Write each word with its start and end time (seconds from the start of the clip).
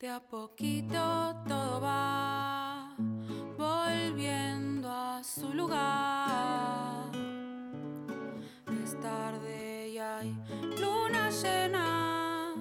De 0.00 0.08
a 0.08 0.18
poquito 0.18 0.96
todo 1.46 1.78
va 1.82 2.96
volviendo 3.58 4.90
a 4.90 5.22
su 5.22 5.52
lugar. 5.52 7.10
Es 8.82 8.98
tarde 8.98 9.90
y 9.90 9.98
hay 9.98 10.34
luna 10.80 11.28
llena, 11.28 12.54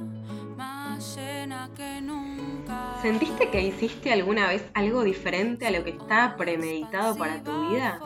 más 0.57 1.15
llena 1.15 1.69
que 1.77 2.01
nunca. 2.01 2.99
¿Sentiste 3.01 3.49
que 3.49 3.61
hiciste 3.61 4.11
alguna 4.11 4.49
vez 4.49 4.69
algo 4.73 5.05
diferente 5.05 5.65
a 5.65 5.71
lo 5.71 5.85
que 5.85 5.91
estaba 5.91 6.35
premeditado 6.35 7.15
para 7.15 7.41
tu 7.41 7.69
vida? 7.69 8.01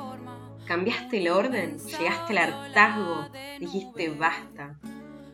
¿Cambiaste 0.68 1.18
el 1.18 1.30
orden? 1.30 1.80
¿Llegaste 1.80 2.38
al 2.38 2.54
hartazgo? 2.54 3.30
¿Dijiste 3.60 4.10
basta? 4.12 4.80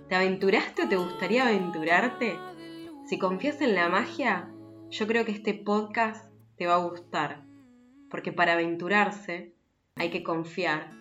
¿Te 0.08 0.16
aventuraste 0.16 0.84
o 0.84 0.88
te 0.88 0.96
gustaría 0.96 1.46
aventurarte? 1.46 2.38
Si 3.10 3.18
confías 3.18 3.60
en 3.62 3.74
la 3.74 3.90
magia, 3.90 4.52
yo 4.92 5.08
creo 5.08 5.26
que 5.26 5.32
este 5.32 5.56
podcast 5.56 6.32
te 6.58 6.68
va 6.68 6.76
a 6.76 6.86
gustar, 6.86 7.44
porque 8.08 8.32
para 8.32 8.54
aventurarse 8.54 9.56
hay 9.96 10.12
que 10.12 10.22
confiar 10.22 10.92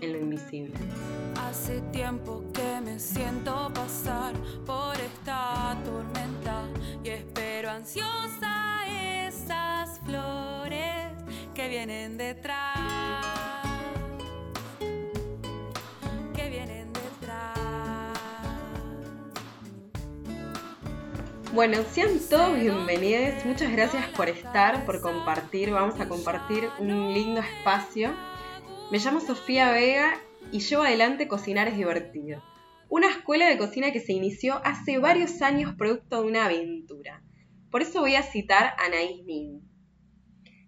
en 0.00 0.12
lo 0.12 0.18
invisible. 0.20 0.76
Hace 1.40 1.80
tiempo 1.90 2.44
que 2.54 2.80
me 2.84 3.00
siento 3.00 3.68
pasar 3.74 4.32
por 4.64 4.94
esta 4.94 5.76
tormenta 5.84 6.68
y 7.02 7.08
espero 7.08 7.70
ansiosa 7.70 9.26
esas 9.26 9.98
flores 10.04 11.14
que 11.52 11.68
vienen 11.68 12.16
detrás. 12.16 13.05
Bueno, 21.56 21.82
sean 21.84 22.20
todos 22.28 22.60
bienvenidos. 22.60 23.46
Muchas 23.46 23.72
gracias 23.72 24.06
por 24.10 24.28
estar, 24.28 24.84
por 24.84 25.00
compartir. 25.00 25.70
Vamos 25.70 25.98
a 25.98 26.06
compartir 26.06 26.68
un 26.78 27.14
lindo 27.14 27.40
espacio. 27.40 28.14
Me 28.92 28.98
llamo 28.98 29.22
Sofía 29.22 29.70
Vega 29.70 30.20
y 30.52 30.60
llevo 30.60 30.82
adelante 30.82 31.28
Cocinar 31.28 31.66
es 31.68 31.78
divertido. 31.78 32.42
Una 32.90 33.08
escuela 33.08 33.48
de 33.48 33.56
cocina 33.56 33.90
que 33.90 34.00
se 34.00 34.12
inició 34.12 34.60
hace 34.66 34.98
varios 34.98 35.40
años 35.40 35.74
producto 35.78 36.20
de 36.20 36.28
una 36.28 36.44
aventura. 36.44 37.22
Por 37.70 37.80
eso 37.80 38.00
voy 38.00 38.16
a 38.16 38.22
citar 38.22 38.74
a 38.76 38.90
Anaïs 38.90 39.24
Nin, 39.24 39.62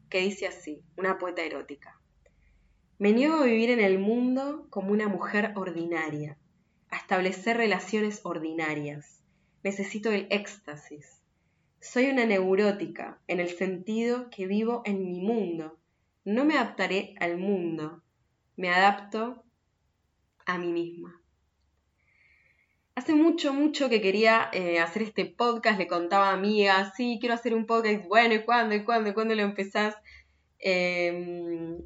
que 0.09 0.21
dice 0.21 0.47
así, 0.47 0.83
una 0.97 1.19
poeta 1.19 1.43
erótica. 1.43 2.01
Me 2.99 3.13
niego 3.13 3.35
a 3.35 3.45
vivir 3.45 3.69
en 3.69 3.81
el 3.81 3.99
mundo 3.99 4.67
como 4.71 4.93
una 4.93 5.07
mujer 5.07 5.53
ordinaria, 5.55 6.39
a 6.89 6.97
establecer 6.97 7.59
relaciones 7.59 8.21
ordinarias 8.25 9.18
necesito 9.69 10.11
el 10.11 10.27
éxtasis. 10.31 11.21
Soy 11.79 12.07
una 12.07 12.25
neurótica 12.25 13.21
en 13.27 13.39
el 13.39 13.51
sentido 13.51 14.31
que 14.31 14.47
vivo 14.47 14.81
en 14.87 15.05
mi 15.05 15.21
mundo. 15.21 15.79
No 16.25 16.47
me 16.47 16.55
adaptaré 16.55 17.15
al 17.21 17.37
mundo, 17.37 18.03
me 18.57 18.71
adapto 18.71 19.45
a 20.47 20.57
mí 20.57 20.73
misma. 20.73 21.21
Hace 22.95 23.13
mucho, 23.15 23.53
mucho 23.53 23.91
que 23.91 24.01
quería 24.01 24.49
eh, 24.55 24.81
hacer 24.81 25.03
este 25.03 25.27
podcast, 25.27 25.79
le 25.79 25.87
contaba 25.87 26.31
a 26.31 26.33
amigas, 26.33 26.95
sí, 26.97 27.19
quiero 27.21 27.35
hacer 27.35 27.55
un 27.55 27.67
podcast, 27.67 28.09
bueno, 28.09 28.35
¿y 28.35 28.45
cuándo? 28.45 28.75
¿Y 28.75 28.85
cuándo? 28.85 29.11
¿Y 29.11 29.15
cuándo 29.15 29.35
lo 29.35 29.43
empezás? 29.43 29.95
Em, 30.59 31.77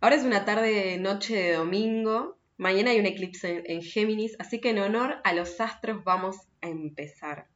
ahora 0.00 0.16
es 0.16 0.24
una 0.24 0.44
tarde, 0.44 0.98
noche 0.98 1.36
de 1.36 1.52
domingo, 1.52 2.36
Mañana 2.58 2.92
hay 2.92 3.00
un 3.00 3.06
eclipse 3.06 3.64
en, 3.66 3.82
Géminis, 3.82 4.34
así 4.38 4.60
que 4.60 4.70
en 4.70 4.78
honor 4.78 5.16
a 5.24 5.34
los 5.34 5.60
astros 5.60 6.02
vamos 6.04 6.36
a 6.66 6.70
empezar. 6.70 7.48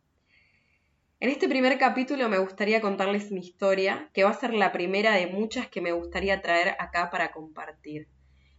En 1.21 1.29
este 1.29 1.49
primer 1.49 1.79
capítulo 1.79 2.29
me 2.29 2.39
gustaría 2.39 2.81
contarles 2.81 3.31
mi 3.31 3.41
historia, 3.41 4.09
que 4.15 4.25
va 4.25 4.31
a 4.31 4.41
ser 4.41 4.55
la 4.55 4.73
primera 4.73 5.15
de 5.15 5.27
muchas 5.27 5.69
que 5.69 5.83
me 5.83 5.93
gustaría 5.93 6.41
traer 6.41 6.77
acá 6.79 7.11
para 7.11 7.31
compartir. 7.31 8.09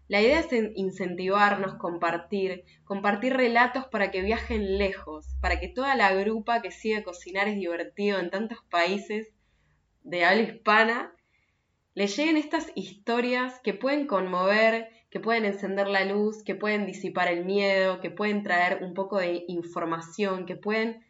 La 0.07 0.21
idea 0.21 0.41
es 0.41 0.47
incentivarnos, 0.75 1.75
compartir, 1.75 2.65
compartir 2.83 3.33
relatos 3.33 3.85
para 3.85 4.11
que 4.11 4.21
viajen 4.21 4.77
lejos, 4.77 5.25
para 5.41 5.59
que 5.59 5.69
toda 5.69 5.95
la 5.95 6.13
grupa 6.13 6.61
que 6.61 6.69
sigue 6.69 7.03
cocinar 7.03 7.47
es 7.47 7.55
divertido 7.55 8.19
en 8.19 8.29
tantos 8.29 8.59
países 8.69 9.33
de 10.03 10.25
habla 10.25 10.43
hispana, 10.43 11.15
le 11.93 12.07
lleguen 12.07 12.37
estas 12.37 12.71
historias 12.75 13.59
que 13.63 13.73
pueden 13.73 14.05
conmover, 14.05 14.89
que 15.11 15.19
pueden 15.19 15.43
encender 15.43 15.87
la 15.87 16.05
luz, 16.05 16.41
que 16.41 16.55
pueden 16.55 16.85
disipar 16.85 17.27
el 17.27 17.43
miedo, 17.43 17.99
que 17.99 18.09
pueden 18.09 18.43
traer 18.43 18.81
un 18.81 18.93
poco 18.93 19.19
de 19.19 19.43
información, 19.49 20.45
que 20.45 20.55
pueden 20.55 21.05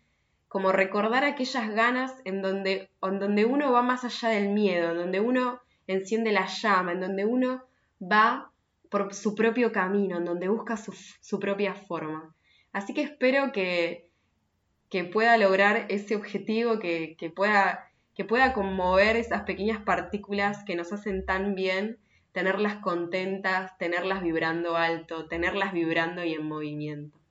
como 0.48 0.72
recordar 0.72 1.24
aquellas 1.24 1.70
ganas 1.70 2.14
en 2.26 2.42
donde, 2.42 2.90
en 3.04 3.20
donde 3.20 3.46
uno 3.46 3.72
va 3.72 3.84
más 3.84 4.04
allá 4.04 4.30
del 4.30 4.50
miedo, 4.50 4.92
en 4.92 4.98
donde 4.98 5.20
uno 5.20 5.62
enciende 5.86 6.32
la 6.32 6.48
llama, 6.48 6.94
en 6.94 7.00
donde 7.00 7.26
uno 7.26 7.64
va 8.02 8.52
por 8.90 9.14
su 9.14 9.36
propio 9.36 9.72
camino, 9.72 10.18
en 10.18 10.26
donde 10.26 10.50
busca 10.50 10.78
su, 10.78 11.40
propia 11.40 11.76
forma. 11.76 12.36
Así 12.74 12.94
que 12.96 13.04
espero 13.04 13.52
que, 13.52 14.10
que 14.90 15.04
pueda 15.04 15.38
lograr 15.38 15.86
ese 15.90 16.16
objetivo, 16.16 16.80
que, 16.80 17.16
que, 17.18 17.30
pueda, 17.30 17.92
que 18.16 18.26
pueda 18.26 18.52
conmover 18.52 19.16
esas 19.16 19.44
pequeñas 19.44 19.84
partículas 19.84 20.64
que 20.66 20.76
nos 20.76 20.92
hacen 20.92 21.24
tan 21.24 21.54
bien 21.54 22.00
tenerlas 22.32 22.78
contentas, 22.78 23.78
tenerlas 23.78 24.22
vibrando 24.22 24.76
alto, 24.76 25.28
tenerlas 25.28 25.74
vibrando 25.74 26.24
y 26.24 26.34
en 26.34 26.48
movimiento. 26.48 27.22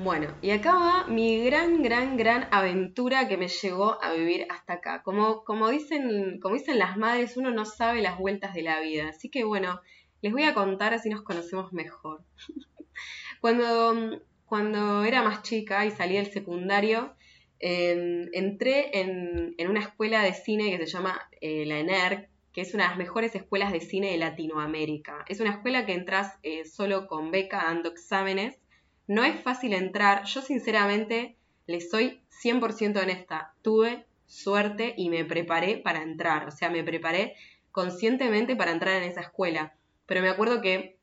Bueno, 0.00 0.28
y 0.42 0.50
acá 0.50 0.76
va 0.76 1.06
mi 1.08 1.44
gran, 1.44 1.82
gran, 1.82 2.16
gran 2.16 2.46
aventura 2.52 3.26
que 3.26 3.36
me 3.36 3.48
llegó 3.48 4.00
a 4.00 4.12
vivir 4.12 4.46
hasta 4.48 4.74
acá. 4.74 5.02
Como, 5.02 5.42
como, 5.42 5.70
dicen, 5.70 6.38
como 6.40 6.54
dicen 6.54 6.78
las 6.78 6.96
madres, 6.96 7.36
uno 7.36 7.50
no 7.50 7.64
sabe 7.64 8.00
las 8.00 8.16
vueltas 8.16 8.54
de 8.54 8.62
la 8.62 8.78
vida. 8.78 9.08
Así 9.08 9.28
que 9.28 9.42
bueno, 9.42 9.80
les 10.20 10.32
voy 10.32 10.44
a 10.44 10.54
contar 10.54 10.94
así 10.94 11.08
nos 11.08 11.22
conocemos 11.22 11.72
mejor. 11.72 12.22
cuando, 13.40 14.20
cuando 14.46 15.02
era 15.02 15.24
más 15.24 15.42
chica 15.42 15.84
y 15.84 15.90
salí 15.90 16.14
del 16.14 16.30
secundario, 16.30 17.16
Entré 17.60 19.00
en, 19.00 19.54
una 19.68 19.80
escuela 19.80 20.22
de 20.22 20.32
cine 20.32 20.70
que 20.70 20.86
se 20.86 20.92
llama 20.92 21.28
eh, 21.40 21.64
la 21.66 21.78
ENER, 21.78 22.28
que 22.52 22.60
es 22.60 22.74
una 22.74 22.84
de 22.84 22.88
las 22.90 22.98
mejores 22.98 23.34
escuelas 23.34 23.72
de 23.72 23.80
cine 23.80 24.10
de 24.10 24.18
Latinoamérica. 24.18 25.24
Es 25.28 25.40
una 25.40 25.50
escuela 25.50 25.86
que 25.86 25.92
entras 25.92 26.34
eh, 26.42 26.64
solo 26.64 27.06
con 27.06 27.30
beca, 27.30 27.64
dando 27.64 27.88
exámenes. 27.88 28.58
No 29.06 29.24
es 29.24 29.40
fácil 29.40 29.72
entrar. 29.72 30.24
Yo 30.24 30.42
sinceramente 30.42 31.36
les 31.66 31.90
soy 31.90 32.20
100% 32.42 33.02
honesta. 33.02 33.54
Tuve 33.62 34.06
suerte 34.26 34.94
y 34.96 35.08
me 35.08 35.24
preparé 35.24 35.78
para 35.78 36.02
entrar. 36.02 36.46
O 36.48 36.50
sea, 36.50 36.70
me 36.70 36.84
preparé 36.84 37.34
conscientemente 37.72 38.56
para 38.56 38.72
entrar 38.72 39.02
en 39.02 39.08
esa 39.08 39.20
escuela. 39.20 39.74
Pero 40.06 40.22
me 40.22 40.28
acuerdo 40.28 40.60
que 40.60 40.98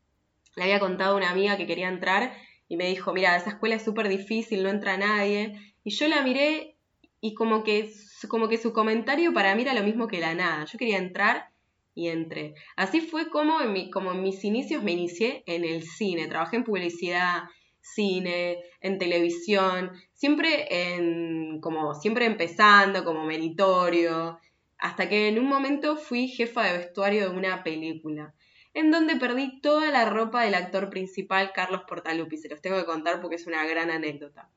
le 0.56 0.64
había 0.64 0.80
contado 0.80 1.14
a 1.14 1.18
una 1.18 1.30
amiga 1.30 1.58
que 1.58 1.68
quería 1.68 1.88
entrar 1.88 2.34
y 2.68 2.78
me 2.78 2.88
dijo, 2.88 3.14
mira, 3.14 3.36
esa 3.36 3.52
escuela 3.52 3.76
es 3.76 3.84
súper 3.84 4.10
difícil, 4.10 4.64
no 4.64 4.70
entra 4.70 4.98
nadie. 4.98 5.75
Y 5.86 5.92
yo 5.92 6.08
la 6.08 6.24
miré 6.24 6.80
y 7.22 7.36
como 7.36 7.64
que, 7.64 7.94
como 8.28 8.50
que 8.50 8.58
su 8.58 8.74
comentario 8.74 9.34
para 9.34 9.54
mí 9.54 9.62
era 9.62 9.76
lo 9.76 9.84
mismo 9.84 10.08
que 10.08 10.20
la 10.20 10.34
nada. 10.34 10.66
Yo 10.66 10.80
quería 10.80 10.98
entrar 10.98 11.52
y 11.94 12.08
entré. 12.08 12.56
Así 12.76 13.02
fue 13.02 13.30
como 13.30 13.62
en, 13.62 13.72
mi, 13.72 13.92
como 13.92 14.12
en 14.12 14.24
mis 14.24 14.44
inicios 14.44 14.82
me 14.82 14.94
inicié 14.94 15.44
en 15.46 15.64
el 15.64 15.84
cine. 15.84 16.28
Trabajé 16.28 16.56
en 16.56 16.64
publicidad, 16.64 17.44
cine, 17.82 18.64
en 18.82 18.98
televisión, 18.98 19.92
siempre 20.14 20.96
en, 20.96 21.62
como 21.62 21.94
siempre 21.94 22.26
empezando, 22.26 23.06
como 23.06 23.24
meritorio, 23.24 24.40
hasta 24.80 25.08
que 25.08 25.28
en 25.28 25.38
un 25.38 25.46
momento 25.46 25.98
fui 25.98 26.30
jefa 26.30 26.64
de 26.64 26.80
vestuario 26.80 27.30
de 27.30 27.38
una 27.38 27.64
película, 27.64 28.34
en 28.74 28.90
donde 28.90 29.18
perdí 29.18 29.62
toda 29.62 29.92
la 29.92 30.10
ropa 30.10 30.44
del 30.44 30.56
actor 30.56 30.90
principal, 30.90 31.52
Carlos 31.54 31.84
Portalupi. 31.88 32.38
Se 32.38 32.50
los 32.50 32.60
tengo 32.60 32.78
que 32.78 32.86
contar 32.86 33.22
porque 33.22 33.36
es 33.36 33.46
una 33.46 33.64
gran 33.68 33.92
anécdota. 33.92 34.50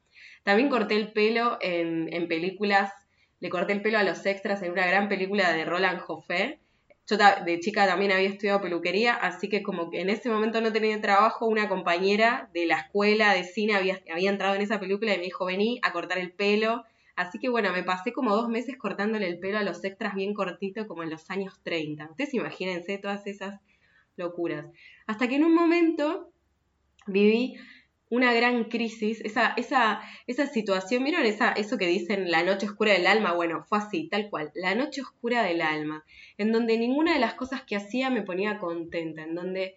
También 0.49 0.71
corté 0.71 0.97
el 0.97 1.13
pelo 1.13 1.59
en, 1.61 2.27
películas, 2.27 2.91
le 3.39 3.51
corté 3.51 3.75
el 3.75 3.83
pelo 3.83 3.99
a 3.99 4.03
los 4.03 4.25
extras 4.25 4.63
en 4.63 4.73
una 4.73 4.87
gran 4.87 5.07
película 5.11 5.53
de 5.53 5.67
Roland 5.67 6.01
Joffé. 6.01 6.59
Yo 7.07 7.19
de 7.19 7.61
chica 7.61 7.87
también 7.87 8.13
había 8.13 8.31
estudiado 8.31 8.63
peluquería, 8.63 9.13
así 9.13 9.51
que 9.51 9.63
como 9.63 9.91
que 9.91 10.01
en 10.01 10.09
ese 10.09 10.31
momento 10.31 10.63
no 10.63 10.73
tenía 10.73 10.99
trabajo, 11.03 11.45
una 11.45 11.69
compañera 11.69 12.49
de 12.55 12.65
la 12.65 12.79
escuela 12.79 13.35
de 13.35 13.45
cine 13.45 13.75
había, 13.75 14.01
había 14.11 14.31
entrado 14.31 14.55
en 14.55 14.63
esa 14.63 14.81
película 14.81 15.13
y 15.13 15.19
me 15.19 15.25
dijo, 15.25 15.45
vení 15.45 15.81
a 15.83 15.93
cortar 15.93 16.17
el 16.17 16.33
pelo. 16.33 16.83
Así 17.15 17.39
que 17.39 17.51
bueno, 17.51 17.71
me 17.71 17.83
pasé 17.83 18.15
como 18.15 18.35
dos 18.35 18.49
meses 18.49 18.79
cortándole 18.79 19.29
el 19.29 19.39
pelo 19.41 19.59
a 19.59 19.63
los 19.63 19.85
extras 19.85 20.15
bien 20.15 20.33
cortito, 20.33 20.89
como 20.89 21.03
en 21.03 21.11
los 21.11 21.31
años 21.31 21.61
30. 21.63 22.09
Ustedes 22.09 22.33
imagínense 22.33 22.97
todas 22.97 23.27
esas 23.27 23.61
locuras. 24.17 24.65
Hasta 25.07 25.29
que 25.29 25.37
en 25.37 25.45
un 25.45 25.55
momento 25.55 26.33
viví 27.07 27.59
una 28.11 28.33
gran 28.33 28.65
crisis, 28.65 29.21
esa, 29.25 29.55
esa, 29.57 30.01
esa 30.27 30.47
situación, 30.47 31.05
¿vieron 31.05 31.25
esa, 31.27 31.53
eso 31.53 31.77
que 31.77 31.87
dicen 31.87 32.31
la 32.31 32.43
noche 32.43 32.67
oscura 32.67 32.93
del 32.93 33.07
alma? 33.07 33.35
Bueno, 33.35 33.65
fue 33.69 33.79
así, 33.79 34.09
tal 34.09 34.31
cual, 34.31 34.51
la 34.55 34.75
noche 34.75 35.03
oscura 35.03 35.43
del 35.43 35.61
alma, 35.61 36.05
en 36.39 36.53
donde 36.53 36.79
ninguna 36.79 37.15
de 37.15 37.21
las 37.21 37.35
cosas 37.35 37.63
que 37.63 37.77
hacía 37.77 38.11
me 38.11 38.23
ponía 38.23 38.59
contenta, 38.59 39.23
en 39.23 39.35
donde, 39.35 39.77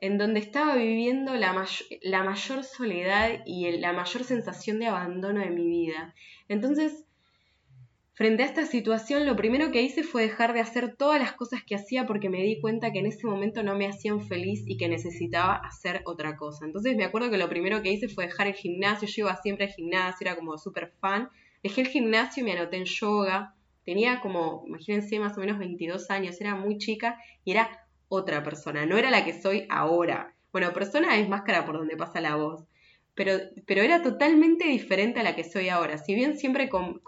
en 0.00 0.16
donde 0.16 0.40
estaba 0.40 0.76
viviendo 0.76 1.34
la, 1.34 1.66
la 2.02 2.24
mayor 2.24 2.64
soledad 2.64 3.42
y 3.44 3.70
la 3.78 3.92
mayor 3.92 4.24
sensación 4.24 4.78
de 4.78 4.86
abandono 4.86 5.40
de 5.40 5.50
mi 5.50 5.66
vida. 5.66 6.14
Entonces, 6.48 7.04
frente 8.20 8.42
a 8.42 8.46
esta 8.46 8.66
situación, 8.66 9.24
lo 9.24 9.34
primero 9.34 9.70
que 9.70 9.80
hice 9.80 10.02
fue 10.02 10.24
dejar 10.24 10.52
de 10.52 10.60
hacer 10.60 10.94
todas 10.94 11.18
las 11.18 11.32
cosas 11.32 11.64
que 11.64 11.74
hacía 11.74 12.06
porque 12.06 12.28
me 12.28 12.42
di 12.42 12.60
cuenta 12.60 12.92
que 12.92 12.98
en 12.98 13.06
ese 13.06 13.26
momento 13.26 13.62
no 13.62 13.78
me 13.78 13.86
hacían 13.86 14.20
feliz 14.20 14.62
y 14.66 14.76
que 14.76 14.90
necesitaba 14.90 15.54
hacer 15.54 16.02
otra 16.04 16.36
cosa. 16.36 16.66
Entonces 16.66 16.98
me 16.98 17.04
acuerdo 17.04 17.30
que 17.30 17.38
lo 17.38 17.48
primero 17.48 17.80
que 17.80 17.90
hice 17.90 18.10
fue 18.10 18.26
dejar 18.26 18.48
el 18.48 18.52
gimnasio, 18.52 19.08
yo 19.08 19.22
iba 19.24 19.36
siempre 19.36 19.64
al 19.64 19.72
gimnasio, 19.72 20.26
era 20.26 20.36
como 20.36 20.58
súper 20.58 20.92
fan. 21.00 21.30
Dejé 21.62 21.80
el 21.80 21.86
gimnasio 21.86 22.42
y 22.42 22.44
me 22.44 22.52
anoté 22.52 22.76
en 22.76 22.84
yoga. 22.84 23.54
Tenía 23.86 24.20
como, 24.20 24.64
imagínense, 24.66 25.18
más 25.18 25.38
o 25.38 25.40
menos 25.40 25.58
22 25.58 26.10
años, 26.10 26.38
era 26.42 26.54
muy 26.54 26.76
chica 26.76 27.16
y 27.46 27.52
era 27.52 27.70
otra 28.10 28.42
persona, 28.42 28.84
no 28.84 28.98
era 28.98 29.10
la 29.10 29.24
que 29.24 29.40
soy 29.40 29.64
ahora. 29.70 30.34
Bueno, 30.52 30.74
persona 30.74 31.18
es 31.18 31.26
máscara 31.26 31.64
por 31.64 31.78
donde 31.78 31.96
pasa 31.96 32.20
la 32.20 32.36
voz, 32.36 32.66
pero, 33.14 33.38
pero 33.66 33.80
era 33.80 34.02
totalmente 34.02 34.66
diferente 34.66 35.20
a 35.20 35.22
la 35.22 35.34
que 35.34 35.44
soy 35.44 35.70
ahora. 35.70 35.96
Si 35.96 36.14
bien 36.14 36.36
siempre 36.36 36.68
con, 36.68 37.00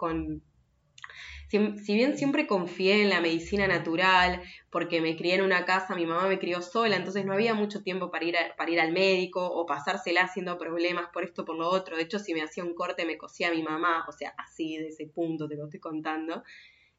si, 1.59 1.95
bien 1.95 2.17
siempre 2.17 2.47
confié 2.47 3.03
en 3.03 3.09
la 3.09 3.21
medicina 3.21 3.67
natural, 3.67 4.41
porque 4.69 5.01
me 5.01 5.15
crié 5.15 5.35
en 5.35 5.41
una 5.41 5.65
casa, 5.65 5.95
mi 5.95 6.05
mamá 6.05 6.27
me 6.27 6.39
crió 6.39 6.61
sola, 6.61 6.95
entonces 6.95 7.25
no 7.25 7.33
había 7.33 7.53
mucho 7.53 7.83
tiempo 7.83 8.09
para 8.11 8.25
ir, 8.25 8.35
para 8.57 8.71
ir 8.71 8.79
al 8.79 8.91
médico 8.91 9.45
o 9.45 9.65
pasársela 9.65 10.23
haciendo 10.23 10.57
problemas 10.57 11.09
por 11.13 11.23
esto, 11.23 11.45
por 11.45 11.55
lo 11.55 11.69
otro. 11.69 11.95
De 11.95 12.03
hecho, 12.03 12.19
si 12.19 12.33
me 12.33 12.41
hacía 12.41 12.63
un 12.63 12.73
corte, 12.73 13.05
me 13.05 13.17
cosía 13.17 13.51
mi 13.51 13.63
mamá, 13.63 14.05
o 14.07 14.11
sea, 14.11 14.33
así, 14.37 14.77
de 14.77 14.87
ese 14.87 15.07
punto 15.07 15.47
te 15.47 15.55
lo 15.55 15.65
estoy 15.65 15.79
contando. 15.79 16.43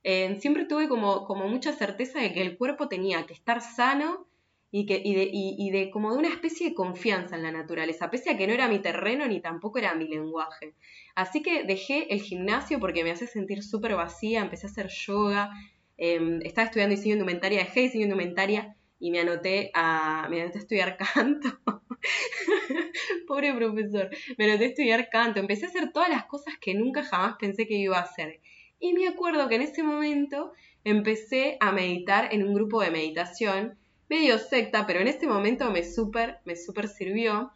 Eh, 0.02 0.36
siempre 0.40 0.66
tuve 0.66 0.88
como, 0.88 1.24
como 1.24 1.48
mucha 1.48 1.72
certeza 1.72 2.20
de 2.20 2.32
que 2.32 2.42
el 2.42 2.56
cuerpo 2.56 2.88
tenía 2.88 3.26
que 3.26 3.32
estar 3.32 3.60
sano 3.60 4.28
y, 4.76 4.86
que, 4.86 5.00
y, 5.04 5.14
de, 5.14 5.30
y, 5.32 5.70
de 5.70 5.88
como 5.88 6.10
de 6.10 6.18
una 6.18 6.30
especie 6.30 6.70
de 6.70 6.74
confianza 6.74 7.36
en 7.36 7.44
la 7.44 7.52
naturaleza, 7.52 8.10
pese 8.10 8.30
a 8.30 8.36
que 8.36 8.48
no 8.48 8.54
era 8.54 8.66
mi 8.66 8.80
terreno 8.80 9.24
ni 9.28 9.40
tampoco 9.40 9.78
era 9.78 9.94
mi 9.94 10.08
lenguaje. 10.08 10.74
Así 11.14 11.42
que 11.42 11.62
dejé 11.62 12.12
el 12.12 12.20
gimnasio 12.20 12.80
porque 12.80 13.04
me 13.04 13.12
hace 13.12 13.28
sentir 13.28 13.62
súper 13.62 13.94
vacía, 13.94 14.40
empecé 14.40 14.66
a 14.66 14.70
hacer 14.70 14.88
yoga, 14.88 15.52
em, 15.96 16.40
estaba 16.42 16.64
estudiando 16.64 16.96
diseño 16.96 17.14
indumentaria, 17.14 17.60
dejé 17.60 17.82
diseño 17.82 18.06
indumentaria 18.06 18.74
y 18.98 19.12
me 19.12 19.20
anoté 19.20 19.70
a, 19.74 20.26
me 20.28 20.40
anoté 20.40 20.58
a 20.58 20.62
estudiar 20.62 20.96
canto. 21.14 21.60
Pobre 23.28 23.54
profesor, 23.54 24.10
me 24.36 24.46
anoté 24.46 24.64
a 24.64 24.68
estudiar 24.70 25.08
canto, 25.08 25.38
empecé 25.38 25.66
a 25.66 25.68
hacer 25.68 25.92
todas 25.92 26.08
las 26.08 26.24
cosas 26.24 26.54
que 26.60 26.74
nunca 26.74 27.04
jamás 27.04 27.36
pensé 27.38 27.68
que 27.68 27.76
iba 27.76 27.98
a 27.98 28.02
hacer. 28.02 28.40
Y 28.80 28.92
me 28.92 29.06
acuerdo 29.06 29.48
que 29.48 29.54
en 29.54 29.62
ese 29.62 29.84
momento 29.84 30.50
empecé 30.82 31.58
a 31.60 31.70
meditar 31.70 32.34
en 32.34 32.42
un 32.42 32.54
grupo 32.54 32.82
de 32.82 32.90
meditación, 32.90 33.78
medio 34.08 34.38
secta, 34.38 34.86
pero 34.86 35.00
en 35.00 35.08
ese 35.08 35.26
momento 35.26 35.70
me 35.70 35.82
súper, 35.82 36.38
me 36.44 36.56
súper 36.56 36.88
sirvió. 36.88 37.50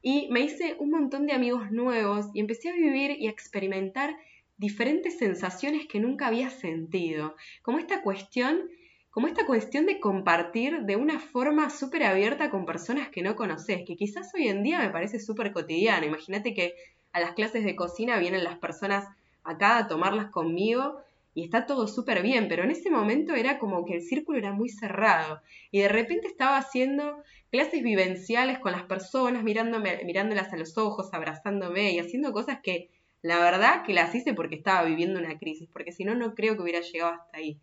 Y 0.00 0.28
me 0.30 0.40
hice 0.40 0.76
un 0.78 0.90
montón 0.90 1.26
de 1.26 1.32
amigos 1.32 1.70
nuevos 1.70 2.26
y 2.32 2.40
empecé 2.40 2.68
a 2.68 2.72
vivir 2.72 3.16
y 3.18 3.26
a 3.26 3.30
experimentar 3.30 4.16
diferentes 4.56 5.18
sensaciones 5.18 5.86
que 5.86 6.00
nunca 6.00 6.26
había 6.28 6.50
sentido. 6.50 7.34
Como 7.62 7.78
esta 7.78 8.02
cuestión, 8.02 8.68
como 9.10 9.26
esta 9.26 9.46
cuestión 9.46 9.86
de 9.86 10.00
compartir 10.00 10.82
de 10.82 10.96
una 10.96 11.18
forma 11.18 11.70
súper 11.70 12.04
abierta 12.04 12.50
con 12.50 12.66
personas 12.66 13.08
que 13.08 13.22
no 13.22 13.36
conoces, 13.36 13.84
que 13.86 13.96
quizás 13.96 14.32
hoy 14.34 14.48
en 14.48 14.62
día 14.62 14.80
me 14.80 14.90
parece 14.90 15.18
súper 15.18 15.52
cotidiano. 15.52 16.06
Imagínate 16.06 16.54
que 16.54 16.74
a 17.12 17.20
las 17.20 17.32
clases 17.32 17.64
de 17.64 17.76
cocina 17.76 18.18
vienen 18.18 18.44
las 18.44 18.58
personas 18.58 19.08
acá 19.44 19.78
a 19.78 19.88
tomarlas 19.88 20.30
conmigo 20.30 21.00
y 21.38 21.44
está 21.44 21.66
todo 21.66 21.86
súper 21.86 22.20
bien, 22.20 22.48
pero 22.48 22.64
en 22.64 22.72
ese 22.72 22.90
momento 22.90 23.32
era 23.32 23.60
como 23.60 23.84
que 23.84 23.94
el 23.94 24.02
círculo 24.02 24.38
era 24.38 24.52
muy 24.52 24.68
cerrado 24.68 25.40
y 25.70 25.78
de 25.78 25.88
repente 25.88 26.26
estaba 26.26 26.56
haciendo 26.56 27.22
clases 27.52 27.80
vivenciales 27.80 28.58
con 28.58 28.72
las 28.72 28.82
personas, 28.82 29.44
mirándome, 29.44 30.00
mirándolas 30.04 30.52
a 30.52 30.56
los 30.56 30.76
ojos, 30.76 31.14
abrazándome 31.14 31.92
y 31.92 32.00
haciendo 32.00 32.32
cosas 32.32 32.58
que 32.60 32.90
la 33.22 33.38
verdad 33.38 33.84
que 33.84 33.94
las 33.94 34.12
hice 34.16 34.34
porque 34.34 34.56
estaba 34.56 34.82
viviendo 34.82 35.20
una 35.20 35.38
crisis, 35.38 35.68
porque 35.72 35.92
si 35.92 36.04
no, 36.04 36.16
no 36.16 36.34
creo 36.34 36.56
que 36.56 36.62
hubiera 36.62 36.80
llegado 36.80 37.12
hasta 37.12 37.38
ahí. 37.38 37.60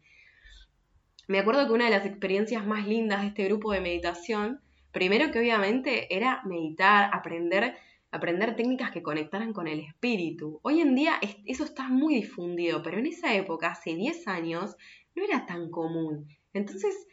Me 1.27 1.39
acuerdo 1.39 1.67
que 1.67 1.73
una 1.73 1.83
de 1.83 1.91
las 1.91 2.05
experiencias 2.05 2.65
más 2.65 2.87
lindas 2.87 3.23
de 3.23 3.27
este 3.27 3.43
grupo 3.43 3.73
de 3.73 3.81
meditación, 3.81 4.61
primero 4.93 5.31
que 5.31 5.39
obviamente 5.39 6.15
era 6.15 6.41
meditar, 6.45 7.09
aprender 7.11 7.75
aprender 8.11 8.55
técnicas 8.55 8.91
que 8.91 9.03
conectaran 9.03 9.53
con 9.53 9.67
el 9.67 9.79
espíritu. 9.79 10.59
Hoy 10.63 10.81
en 10.81 10.95
día 10.95 11.19
eso 11.45 11.63
está 11.63 11.89
muy 11.89 12.15
difundido, 12.15 12.81
pero 12.81 12.97
en 12.97 13.07
esa 13.07 13.33
época, 13.35 13.71
hace 13.71 13.95
10 13.95 14.27
años, 14.27 14.75
no 15.15 15.23
era 15.23 15.45
tan 15.45 15.69
común. 15.69 16.27
Entonces, 16.53 17.07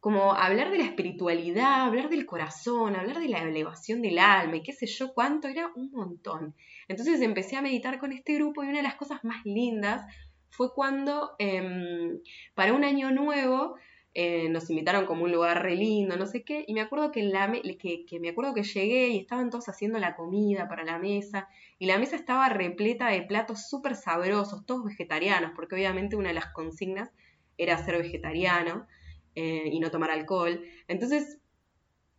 como 0.00 0.32
hablar 0.32 0.70
de 0.70 0.78
la 0.78 0.84
espiritualidad, 0.84 1.82
hablar 1.82 2.08
del 2.08 2.24
corazón, 2.24 2.96
hablar 2.96 3.20
de 3.20 3.28
la 3.28 3.42
elevación 3.42 4.00
del 4.00 4.18
alma 4.18 4.56
y 4.56 4.62
qué 4.62 4.72
sé 4.72 4.86
yo 4.86 5.12
cuánto, 5.12 5.46
era 5.46 5.70
un 5.76 5.90
montón. 5.90 6.54
Entonces 6.88 7.20
empecé 7.20 7.56
a 7.56 7.62
meditar 7.62 7.98
con 7.98 8.12
este 8.12 8.34
grupo 8.34 8.64
y 8.64 8.68
una 8.68 8.78
de 8.78 8.82
las 8.82 8.94
cosas 8.94 9.22
más 9.24 9.44
lindas 9.44 10.02
fue 10.48 10.72
cuando 10.74 11.32
em, 11.38 12.18
para 12.54 12.72
un 12.72 12.82
año 12.82 13.10
nuevo 13.10 13.76
eh, 14.12 14.48
nos 14.48 14.68
invitaron 14.70 15.06
como 15.06 15.24
un 15.24 15.32
lugar 15.32 15.62
re 15.62 15.76
lindo, 15.76 16.16
no 16.16 16.26
sé 16.26 16.42
qué, 16.42 16.64
y 16.66 16.74
me 16.74 16.80
acuerdo 16.80 17.12
que, 17.12 17.22
la 17.22 17.50
que, 17.52 18.04
que, 18.04 18.20
me 18.20 18.30
acuerdo 18.30 18.54
que 18.54 18.64
llegué 18.64 19.08
y 19.08 19.18
estaban 19.18 19.50
todos 19.50 19.68
haciendo 19.68 19.98
la 19.98 20.16
comida 20.16 20.68
para 20.68 20.84
la 20.84 20.98
mesa, 20.98 21.48
y 21.78 21.86
la 21.86 21.98
mesa 21.98 22.16
estaba 22.16 22.48
repleta 22.48 23.08
de 23.08 23.22
platos 23.22 23.68
súper 23.68 23.94
sabrosos, 23.94 24.66
todos 24.66 24.84
vegetarianos, 24.84 25.52
porque 25.54 25.76
obviamente 25.76 26.16
una 26.16 26.28
de 26.28 26.34
las 26.34 26.46
consignas 26.46 27.10
era 27.56 27.78
ser 27.78 27.98
vegetariano 27.98 28.86
eh, 29.34 29.68
y 29.70 29.78
no 29.80 29.90
tomar 29.90 30.10
alcohol. 30.10 30.62
Entonces, 30.88 31.38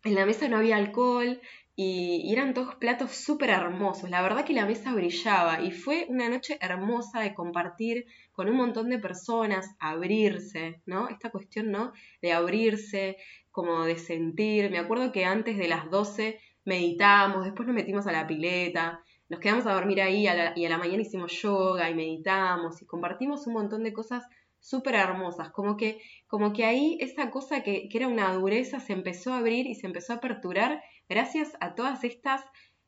en 0.04 0.16
la 0.16 0.26
mesa 0.26 0.48
no 0.48 0.58
había 0.58 0.78
alcohol, 0.78 1.42
y, 1.84 2.32
eran 2.32 2.54
todos 2.54 2.76
platos 2.76 3.12
súper 3.12 3.50
hermosos. 3.50 4.10
La 4.10 4.22
verdad 4.22 4.46
que 4.46 4.54
la 4.54 4.66
mesa 4.66 4.94
brillaba 4.94 5.62
y 5.62 5.72
fue 5.72 6.06
una 6.10 6.30
noche 6.30 6.58
hermosa 6.62 7.22
de 7.22 7.34
compartir 7.34 8.06
con 8.32 8.48
un 8.50 8.56
montón 8.56 8.90
de 8.90 9.00
personas, 9.00 9.76
abrirse, 9.80 10.82
¿no? 10.86 11.10
Esta 11.10 11.32
cuestión, 11.32 11.72
¿no? 11.72 11.94
De 12.22 12.34
abrirse, 12.34 13.18
como 13.50 13.84
de 13.84 13.98
sentir. 13.98 14.70
Me 14.70 14.80
acuerdo 14.80 15.12
que 15.12 15.26
antes 15.26 15.58
de 15.58 15.68
las 15.68 15.90
12 15.90 16.40
meditamos, 16.66 17.46
después 17.46 17.66
nos 17.68 17.76
metimos 17.76 18.06
a 18.06 18.12
la 18.12 18.28
pileta, 18.28 19.02
nos 19.30 19.40
quedamos 19.40 19.66
a 19.66 19.74
dormir 19.74 20.02
ahí 20.02 20.24
y 20.24 20.28
a 20.66 20.70
la 20.70 20.78
mañana 20.78 21.02
hicimos 21.02 21.32
yoga 21.42 21.90
y 21.90 21.96
meditamos 21.96 22.82
y 22.82 22.86
compartimos 22.86 23.48
un 23.48 23.54
montón 23.54 23.84
de 23.84 23.94
cosas 23.94 24.24
súper 24.60 24.96
hermosas, 24.96 25.50
como 25.50 25.76
que, 25.76 26.00
como 26.28 26.54
que 26.54 26.66
ahí 26.66 26.98
esa 27.02 27.32
cosa 27.32 27.64
que, 27.64 27.90
que, 27.90 27.98
era 27.98 28.08
una 28.08 28.32
dureza 28.34 28.80
se 28.80 28.94
empezó 28.94 29.34
a 29.34 29.40
abrir 29.40 29.66
y 29.66 29.76
se 29.76 29.88
empezó 29.88 30.14
a 30.14 30.18
aperturar 30.18 30.82
gracias 31.12 31.58
a 31.60 31.76
todas 31.76 32.06
estas 32.06 32.42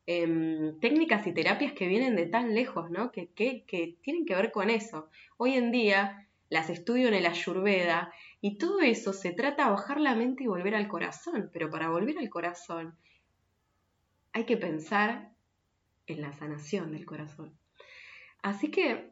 em, 0.08 0.80
técnicas 0.80 1.28
y 1.28 1.34
terapias 1.34 1.74
que 1.74 1.90
vienen 1.90 2.16
de 2.16 2.26
tan 2.26 2.56
lejos, 2.56 2.90
¿no? 2.90 3.12
Que, 3.12 3.28
que, 3.28 3.66
que, 3.66 3.98
tienen 4.02 4.26
que 4.26 4.34
ver 4.34 4.54
con 4.54 4.70
eso. 4.70 5.10
Hoy 5.36 5.56
en 5.56 5.72
día 5.72 6.30
las 6.50 6.70
estudio 6.70 7.10
en 7.10 7.16
el 7.16 7.26
Ayurveda 7.26 8.14
y 8.40 8.58
todo 8.58 8.80
eso 8.80 9.12
se 9.12 9.32
trata 9.32 9.66
de 9.66 9.72
bajar 9.72 10.00
la 10.00 10.16
mente 10.16 10.46
y 10.46 10.48
volver 10.48 10.74
al 10.74 10.88
corazón, 10.88 11.50
pero 11.52 11.70
para 11.70 11.90
volver 11.90 12.18
al 12.18 12.30
corazón 12.30 12.96
hay 14.32 14.46
que 14.46 14.56
pensar 14.56 15.34
en 16.08 16.22
la 16.22 16.32
sanación 16.32 16.94
del 16.94 17.06
corazón. 17.06 17.58
Así 18.42 18.72
que 18.72 19.12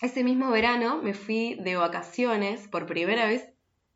ese 0.00 0.22
mismo 0.22 0.50
verano 0.50 1.02
me 1.02 1.14
fui 1.14 1.56
de 1.56 1.74
vacaciones 1.74 2.68
por 2.68 2.86
primera 2.86 3.26
vez 3.26 3.48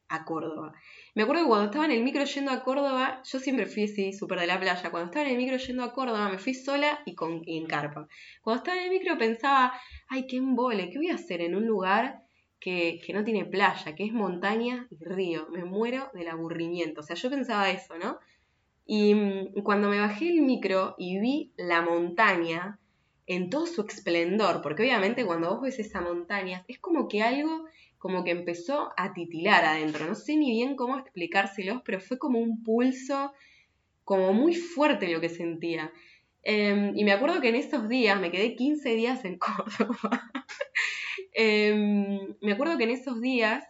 a 0.08 0.24
Córdoba. 0.24 0.74
Me 1.18 1.24
acuerdo 1.24 1.42
que 1.42 1.48
cuando 1.48 1.66
estaba 1.66 1.84
en 1.86 1.90
el 1.90 2.04
micro 2.04 2.22
yendo 2.22 2.52
a 2.52 2.62
Córdoba, 2.62 3.24
yo 3.24 3.40
siempre 3.40 3.66
fui 3.66 3.86
así, 3.86 4.12
súper 4.12 4.38
de 4.38 4.46
la 4.46 4.60
playa. 4.60 4.88
Cuando 4.88 5.06
estaba 5.06 5.26
en 5.26 5.32
el 5.32 5.36
micro 5.36 5.56
yendo 5.56 5.82
a 5.82 5.92
Córdoba, 5.92 6.28
me 6.28 6.38
fui 6.38 6.54
sola 6.54 7.00
y, 7.06 7.16
con, 7.16 7.42
en 7.44 7.66
carpa. 7.66 8.06
Cuando 8.40 8.58
estaba 8.58 8.78
en 8.78 8.84
el 8.84 8.90
micro 8.90 9.18
pensaba, 9.18 9.72
ay, 10.06 10.28
qué 10.28 10.36
embole, 10.36 10.90
¿qué 10.90 10.98
voy 10.98 11.08
a 11.10 11.16
hacer 11.16 11.40
en 11.40 11.56
un 11.56 11.66
lugar 11.66 12.22
que, 12.60 13.00
que 13.04 13.12
no 13.12 13.24
tiene 13.24 13.44
playa, 13.46 13.96
que 13.96 14.04
es 14.04 14.12
montaña 14.12 14.86
y 14.92 15.04
río? 15.04 15.48
Me 15.50 15.64
muero 15.64 16.08
del 16.14 16.28
aburrimiento. 16.28 17.00
O 17.00 17.02
sea, 17.02 17.16
yo 17.16 17.28
pensaba 17.30 17.68
eso, 17.68 17.98
¿no? 17.98 18.20
Y 18.86 19.12
mm, 19.16 19.62
cuando 19.64 19.88
me 19.88 19.98
bajé 19.98 20.28
el 20.28 20.42
micro 20.42 20.94
y 20.98 21.18
vi 21.18 21.52
la 21.56 21.82
montaña 21.82 22.78
en 23.26 23.50
todo 23.50 23.66
su 23.66 23.82
esplendor, 23.82 24.62
porque 24.62 24.84
obviamente 24.84 25.26
cuando 25.26 25.50
vos 25.50 25.62
ves 25.62 25.80
esa 25.80 26.00
montaña, 26.00 26.64
es 26.68 26.78
como 26.78 27.08
que 27.08 27.24
algo 27.24 27.64
como 27.98 28.24
que 28.24 28.30
empezó 28.30 28.90
a 28.96 29.12
titilar 29.12 29.64
adentro. 29.64 30.06
No 30.06 30.14
sé 30.14 30.36
ni 30.36 30.50
bien 30.52 30.76
cómo 30.76 30.98
explicárselos, 30.98 31.82
pero 31.84 32.00
fue 32.00 32.18
como 32.18 32.38
un 32.38 32.62
pulso, 32.62 33.32
como 34.04 34.32
muy 34.32 34.54
fuerte 34.54 35.08
lo 35.08 35.20
que 35.20 35.28
sentía. 35.28 35.92
Em, 36.42 36.96
y 36.96 37.04
me 37.04 37.12
acuerdo 37.12 37.40
que 37.40 37.48
en 37.48 37.56
esos 37.56 37.88
días, 37.88 38.20
me 38.20 38.30
quedé 38.30 38.54
15 38.54 38.94
días 38.94 39.24
en 39.24 39.38
Córdoba. 39.78 40.30
Em, 41.32 42.34
me 42.40 42.52
acuerdo 42.52 42.78
que 42.78 42.84
en 42.84 42.90
esos 42.90 43.20
días 43.20 43.64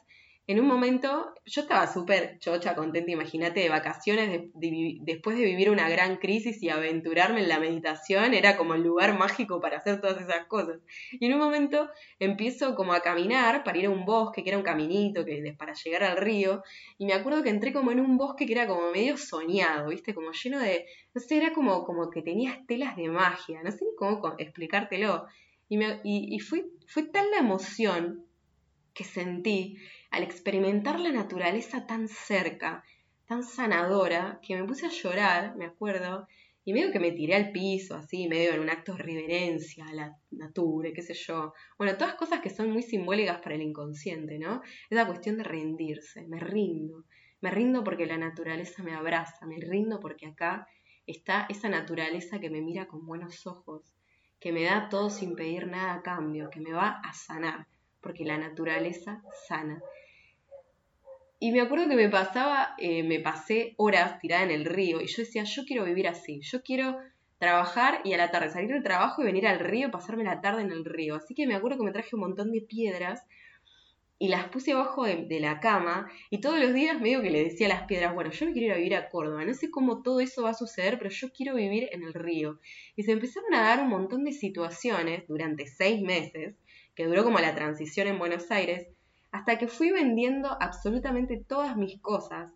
en 0.49 0.61
un 0.61 0.67
momento, 0.67 1.35
yo 1.45 1.61
estaba 1.61 1.87
súper 1.87 2.39
chocha, 2.39 2.75
contenta, 2.75 3.11
imagínate, 3.11 3.61
de 3.61 3.69
vacaciones, 3.69 4.49
después 4.55 5.37
de 5.37 5.45
vivir 5.45 5.69
una 5.69 5.91
gran 5.91 6.17
crisis 6.17 6.63
y 6.63 6.71
aventurarme 6.71 7.43
en 7.43 7.51
la 7.51 7.61
meditación, 7.61 8.33
era 8.33 8.57
como 8.57 8.73
el 8.73 8.83
lugar 8.83 9.19
mágico 9.19 9.61
para 9.61 9.77
hacer 9.77 10.01
todas 10.01 10.23
esas 10.23 10.47
cosas. 10.47 10.79
Y 11.13 11.27
en 11.27 11.35
un 11.35 11.41
momento 11.41 11.91
empiezo 12.19 12.75
como 12.75 12.95
a 12.95 13.01
caminar 13.01 13.63
para 13.63 13.77
ir 13.77 13.87
a 13.87 13.91
un 13.91 14.07
bosque, 14.07 14.43
que 14.43 14.49
era 14.49 14.57
un 14.57 14.65
caminito, 14.65 15.27
que 15.27 15.55
para 15.59 15.75
llegar 15.75 16.03
al 16.03 16.17
río, 16.17 16.63
y 16.97 17.05
me 17.05 17.13
acuerdo 17.13 17.43
que 17.43 17.51
entré 17.51 17.75
como 17.75 17.93
en 17.93 18.01
un 18.01 18.17
bosque 18.17 18.47
que 18.47 18.55
era 18.55 18.67
como 18.67 18.91
medio 18.91 19.19
soñado, 19.19 19.91
¿viste? 19.91 20.15
Como 20.15 20.33
lleno 20.33 20.61
de, 20.61 20.87
no 21.13 21.21
sé, 21.21 21.37
era 21.37 21.53
como, 21.53 21.85
como 21.85 22.09
que 22.09 22.23
tenía 22.23 22.53
estelas 22.53 22.97
de 22.97 23.11
magia, 23.11 23.63
no 23.63 23.71
sé 23.71 23.85
ni 23.85 23.95
cómo 23.99 24.23
explicártelo. 24.39 25.27
Y, 25.69 25.77
me, 25.77 26.01
y, 26.05 26.39
fue, 26.39 26.65
fue 26.87 27.03
tal 27.03 27.31
la 27.33 27.41
emoción 27.41 28.25
que 28.95 29.05
sentí 29.05 29.77
al 30.11 30.23
experimentar 30.23 30.99
la 31.01 31.13
naturaleza 31.13 31.87
tan 31.87 32.09
cerca, 32.09 32.85
tan 33.27 33.43
sanadora, 33.43 34.41
que 34.43 34.57
me 34.57 34.65
puse 34.65 34.87
a 34.87 34.91
llorar, 34.91 35.57
me 35.57 35.67
acuerdo, 35.67 36.27
y 36.65 36.73
medio 36.73 36.93
que 36.93 37.01
me 37.01 37.13
tiré 37.13 37.35
al 37.35 37.51
piso, 37.51 37.95
así, 37.95 38.29
medio 38.29 38.53
en 38.53 38.61
un 38.61 38.69
acto 38.69 38.93
de 38.93 39.03
reverencia 39.03 39.87
a 39.87 39.95
la 39.95 40.17
natura, 40.31 40.91
qué 40.95 41.01
sé 41.01 41.15
yo. 41.15 41.55
Bueno, 41.79 41.97
todas 41.97 42.15
cosas 42.15 42.41
que 42.41 42.51
son 42.51 42.71
muy 42.71 42.83
simbólicas 42.83 43.41
para 43.41 43.55
el 43.55 43.63
inconsciente, 43.63 44.39
¿no? 44.39 44.61
Esa 44.91 45.07
cuestión 45.07 45.39
de 45.39 45.45
rendirse, 45.45 46.27
me 46.29 46.39
rindo. 46.39 47.05
Me 47.41 47.51
rindo 47.51 47.85
porque 47.85 48.05
la 48.05 48.19
naturaleza 48.19 48.83
me 48.83 48.95
abraza, 48.95 49.47
me 49.47 49.57
rindo 49.61 49.99
porque 49.99 50.27
acá 50.27 50.67
está 51.07 51.47
esa 51.49 51.71
naturaleza 51.71 52.39
que 52.39 52.51
me 52.51 52.61
mira 52.61 52.87
con 52.87 53.07
buenos 53.07 53.47
ojos, 53.47 53.95
que 54.39 54.53
me 54.53 54.65
da 54.65 54.91
todo 54.91 55.09
sin 55.09 55.37
pedir 55.37 55.69
nada 55.69 55.95
a 55.95 56.03
cambio, 56.03 56.51
que 56.51 56.61
me 56.61 56.73
va 56.73 57.01
a 57.03 57.15
sanar, 57.15 57.67
porque 58.03 58.25
la 58.27 58.37
naturaleza 58.37 59.23
sana. 59.49 59.81
Y 61.41 61.53
me 61.53 61.61
acuerdo 61.61 61.89
que 61.89 61.95
me 61.95 62.09
pasaba, 62.09 62.75
eh, 62.79 63.05
me 63.05 63.21
pasé 63.21 63.75
horas 63.77 64.19
tirada 64.19 64.43
en 64.43 64.51
el 64.51 64.65
río 64.65 65.01
y 65.01 65.07
yo 65.07 65.23
decía, 65.23 65.45
yo 65.45 65.65
quiero 65.65 65.85
vivir 65.85 66.09
así, 66.09 66.41
yo 66.43 66.63
quiero 66.63 66.99
trabajar 67.39 68.01
y 68.05 68.13
a 68.13 68.17
la 68.17 68.33
tarde 68.33 68.51
salir 68.51 68.71
del 68.71 68.83
trabajo 68.83 69.23
y 69.23 69.27
venir 69.27 69.47
al 69.47 69.61
río, 69.61 69.91
pasarme 69.93 70.25
la 70.25 70.41
tarde 70.41 70.63
en 70.63 70.73
el 70.73 70.85
río. 70.85 71.15
Así 71.15 71.35
que 71.35 71.47
me 71.47 71.55
acuerdo 71.55 71.79
que 71.79 71.85
me 71.85 71.93
traje 71.93 72.17
un 72.17 72.23
montón 72.23 72.51
de 72.51 72.61
piedras 72.61 73.25
y 74.19 74.29
las 74.29 74.49
puse 74.49 74.73
abajo 74.73 75.05
de, 75.05 75.39
la 75.39 75.61
cama 75.61 76.11
y 76.29 76.41
todos 76.41 76.59
los 76.59 76.75
días 76.75 77.01
medio 77.01 77.23
que 77.23 77.31
le 77.31 77.45
decía 77.45 77.67
a 77.67 77.71
las 77.71 77.83
piedras, 77.85 78.15
bueno, 78.15 78.33
yo 78.33 78.47
me 78.47 78.53
quiero 78.53 78.67
ir 78.67 78.73
a 78.73 78.77
vivir 78.77 78.97
a 78.97 79.09
Córdoba, 79.09 79.45
no 79.45 79.55
sé 79.55 79.71
cómo 79.71 80.03
todo 80.03 80.19
eso 80.19 80.43
va 80.43 80.51
a 80.51 80.55
suceder, 80.55 80.99
pero 80.99 81.11
yo 81.11 81.31
quiero 81.33 81.55
vivir 81.55 81.89
en 81.93 82.03
el 82.03 82.15
río. 82.15 82.59
Y 82.97 83.05
se 83.05 83.13
empezaron 83.13 83.55
a 83.55 83.63
dar 83.63 83.81
un 83.81 83.89
montón 83.89 84.25
de 84.25 84.33
situaciones 84.33 85.23
durante 85.29 85.69
seis 85.69 86.03
meses, 86.03 86.57
que 86.97 87.05
duró 87.05 87.23
como 87.23 87.39
la 87.39 87.55
transición 87.55 88.09
en 88.09 88.19
Buenos 88.19 88.51
Aires, 88.51 88.89
hasta 89.31 89.59
que 89.59 89.69
fui 89.69 89.91
vendiendo 89.91 90.57
absolutamente 90.61 91.37
todas 91.37 91.77
mis 91.77 92.01
cosas, 92.01 92.51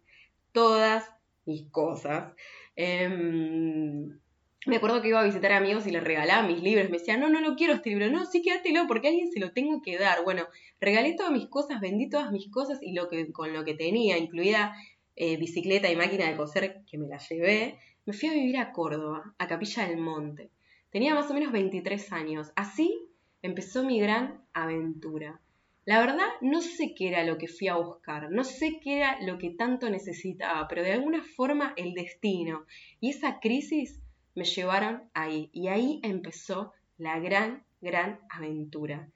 todas 0.53 1.09
mis 1.45 1.71
cosas. 1.71 2.35
Em, 2.77 4.19
me 4.65 4.77
acuerdo 4.77 5.03
que 5.03 5.09
iba 5.09 5.21
a 5.21 5.25
visitar 5.25 5.53
amigos 5.53 5.87
y 5.87 5.91
les 5.91 6.05
regalaba 6.05 6.47
mis 6.47 6.63
libros. 6.63 6.89
Me 6.89 6.99
decían, 6.99 7.21
no, 7.21 7.29
no, 7.29 7.41
no 7.41 7.57
quiero 7.57 7.75
este 7.75 7.91
libro. 7.91 8.11
No, 8.11 8.25
sí, 8.27 8.43
quédatelo 8.43 8.87
porque 8.87 9.09
a 9.09 9.11
alguien 9.11 9.31
se 9.31 9.41
lo 9.41 9.53
tengo 9.53 9.83
que 9.83 9.99
dar. 9.99 10.23
Bueno, 10.25 10.47
regalé 10.81 11.15
todas 11.15 11.33
mis 11.33 11.49
cosas, 11.49 11.81
vendí 11.81 12.09
todas 12.09 12.31
mis 12.31 12.49
cosas 12.51 12.79
y 12.81 12.93
lo 12.93 13.09
que, 13.09 13.33
con 13.33 13.53
lo 13.53 13.65
que 13.65 13.75
tenía, 13.75 14.19
incluida 14.19 14.75
eh, 15.17 15.37
bicicleta 15.37 15.91
y 15.91 15.97
máquina 15.97 16.29
de 16.29 16.37
coser, 16.37 16.83
que 16.91 16.97
me 16.97 17.09
la 17.09 17.19
llevé, 17.19 17.79
me 18.07 18.13
fui 18.13 18.29
a 18.29 18.33
vivir 18.33 18.57
a 18.57 18.73
Córdoba, 18.73 19.35
a 19.39 19.47
Capilla 19.47 19.87
del 19.87 19.99
Monte. 19.99 20.51
Tenía 20.91 21.15
más 21.15 21.31
o 21.31 21.35
menos 21.35 21.53
23 21.53 22.13
años. 22.13 22.53
Así 22.57 23.09
empezó 23.43 23.85
mi 23.85 24.01
gran 24.01 24.45
aventura. 24.53 25.41
La 25.85 25.99
verdad, 25.99 26.29
no 26.41 26.61
sé 26.61 26.95
qué 26.95 27.09
era 27.09 27.25
lo 27.25 27.39
que 27.39 27.49
fui 27.49 27.67
a 27.67 27.75
buscar, 27.75 28.31
no 28.31 28.45
sé 28.45 28.79
qué 28.81 28.99
era 28.99 29.21
lo 29.23 29.39
que 29.39 29.51
tanto 29.51 29.91
necesitaba, 29.91 30.69
pero 30.69 30.83
de 30.85 30.93
alguna 30.93 31.25
forma 31.25 31.75
el 31.77 31.95
destino 31.95 32.67
y 33.01 33.11
esa 33.11 33.41
crisis 33.41 34.01
me 34.37 34.45
llevaron 34.45 35.03
ahí. 35.13 35.51
Y 35.53 35.67
ahí 35.69 36.01
empezó 36.05 36.73
la 36.99 37.19
gran, 37.19 37.65
gran 37.81 38.21
aventura. 38.31 39.09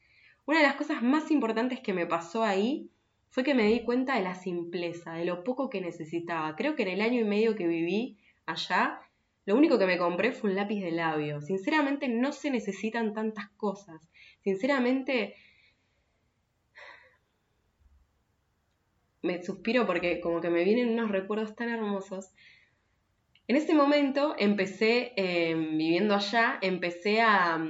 Una 0.45 0.59
de 0.59 0.65
las 0.65 0.75
cosas 0.75 1.03
más 1.03 1.31
importantes 1.31 1.81
que 1.81 1.93
me 1.93 2.07
pasó 2.07 2.43
ahí 2.43 2.91
fue 3.31 3.45
que 3.45 3.55
me 3.55 3.67
di 3.69 3.85
cuenta 3.85 4.17
de 4.17 4.23
la 4.23 4.35
simpleza, 4.35 5.13
de 5.13 5.25
lo 5.25 5.45
poco 5.45 5.71
que 5.71 5.81
necesitaba. 5.81 6.57
Creo 6.57 6.75
que 6.75 6.83
en 6.83 6.89
el 6.89 7.01
año 7.01 7.21
y 7.21 7.25
medio 7.25 7.55
que 7.55 7.69
viví 7.69 8.19
allá, 8.45 9.01
lo 9.45 9.57
único 9.57 9.79
que 9.79 9.87
me 9.87 9.99
compré 9.99 10.33
fue 10.33 10.51
un 10.51 10.57
lápiz 10.57 10.81
de 10.81 10.91
labio. 10.91 11.41
Sinceramente 11.41 12.09
no 12.09 12.33
se 12.33 12.51
necesitan 12.51 13.13
tantas 13.13 13.51
cosas. 13.51 14.09
Sinceramente 14.41 15.35
me 19.26 19.42
suspiro 19.42 19.87
porque 19.87 20.21
como 20.21 20.40
que 20.40 20.50
me 20.50 20.64
vienen 20.64 20.90
unos 20.90 21.11
recuerdos 21.11 21.54
tan 21.54 21.68
hermosos. 21.68 22.33
En 23.49 23.56
ese 23.56 23.75
momento 23.75 24.35
empecé, 24.38 25.12
em, 25.16 25.78
viviendo 25.78 26.14
allá, 26.14 26.59
empecé 26.62 27.21
a, 27.21 27.61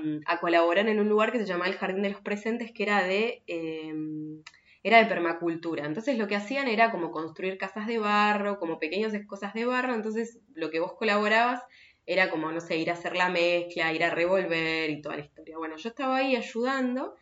colaborar 0.40 0.88
en 0.88 1.00
un 1.00 1.08
lugar 1.08 1.32
que 1.32 1.38
se 1.38 1.44
llamaba 1.46 1.68
el 1.68 1.76
Jardín 1.76 2.02
de 2.02 2.10
los 2.10 2.22
Presentes, 2.22 2.72
que 2.72 2.82
era 2.82 3.02
de, 3.02 3.42
em, 3.46 4.42
era 4.82 4.98
de 4.98 5.06
permacultura. 5.06 5.84
Entonces 5.84 6.16
lo 6.16 6.28
que 6.28 6.36
hacían 6.36 6.68
era 6.68 6.90
como 6.92 7.10
construir 7.10 7.58
casas 7.58 7.86
de 7.86 7.98
barro, 7.98 8.58
como 8.58 8.78
pequeñas 8.78 9.12
cosas 9.26 9.52
de 9.52 9.66
barro, 9.66 9.94
entonces 9.94 10.40
lo 10.54 10.70
que 10.70 10.80
vos 10.80 10.94
colaborabas 10.94 11.62
era 12.06 12.30
como, 12.30 12.52
no 12.52 12.60
sé, 12.60 12.76
ir 12.78 12.90
a 12.90 12.94
hacer 12.94 13.16
la 13.16 13.28
mezcla, 13.28 13.92
ir 13.92 14.04
a 14.04 14.10
revolver 14.10 14.88
y 14.90 15.02
toda 15.02 15.16
la 15.16 15.22
historia. 15.22 15.58
Bueno, 15.58 15.76
yo 15.76 15.88
estaba 15.88 16.16
ahí 16.18 16.36
ayudando 16.36 17.14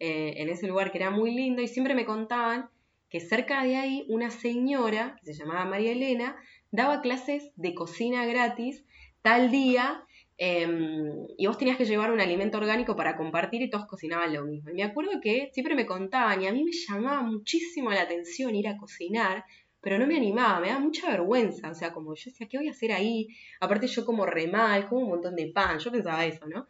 eh, 0.00 0.34
en 0.38 0.48
ese 0.48 0.66
lugar 0.66 0.90
que 0.90 0.98
era 0.98 1.10
muy 1.10 1.32
lindo 1.34 1.60
y 1.62 1.68
siempre 1.68 1.94
me 1.94 2.06
contaban 2.06 2.70
que 3.10 3.20
cerca 3.20 3.62
de 3.64 3.76
ahí 3.76 4.04
una 4.08 4.30
señora, 4.30 5.16
que 5.18 5.34
se 5.34 5.34
llamaba 5.34 5.64
María 5.64 5.92
Elena, 5.92 6.36
daba 6.70 7.00
clases 7.00 7.52
de 7.56 7.74
cocina 7.74 8.24
gratis 8.24 8.84
tal 9.22 9.50
día 9.50 10.04
em, 10.38 11.26
y 11.36 11.46
vos 11.46 11.58
tenías 11.58 11.76
que 11.76 11.84
llevar 11.84 12.12
un 12.12 12.20
alimento 12.20 12.56
orgánico 12.56 12.96
para 12.96 13.16
compartir 13.16 13.60
y 13.62 13.68
todos 13.68 13.86
cocinaban 13.86 14.32
lo 14.32 14.44
mismo. 14.46 14.70
Y 14.70 14.74
me 14.74 14.84
acuerdo 14.84 15.20
que 15.20 15.50
siempre 15.52 15.74
me 15.74 15.86
contaban 15.86 16.40
y 16.42 16.46
a 16.46 16.52
mí 16.52 16.64
me 16.64 16.72
llamaba 16.72 17.22
muchísimo 17.22 17.90
la 17.90 18.02
atención 18.02 18.54
ir 18.54 18.68
a 18.68 18.78
cocinar, 18.78 19.44
pero 19.82 19.98
no 19.98 20.06
me 20.06 20.16
animaba, 20.16 20.60
me 20.60 20.68
daba 20.68 20.80
mucha 20.80 21.10
vergüenza, 21.10 21.70
o 21.70 21.74
sea, 21.74 21.92
como 21.92 22.14
yo 22.14 22.30
decía, 22.30 22.48
¿qué 22.48 22.58
voy 22.58 22.68
a 22.68 22.72
hacer 22.72 22.92
ahí? 22.92 23.28
Aparte 23.60 23.86
yo 23.86 24.04
como 24.04 24.24
re 24.26 24.46
mal, 24.46 24.88
como 24.88 25.02
un 25.02 25.08
montón 25.08 25.34
de 25.36 25.46
pan, 25.48 25.78
yo 25.78 25.90
pensaba 25.90 26.24
eso, 26.26 26.46
¿no? 26.46 26.68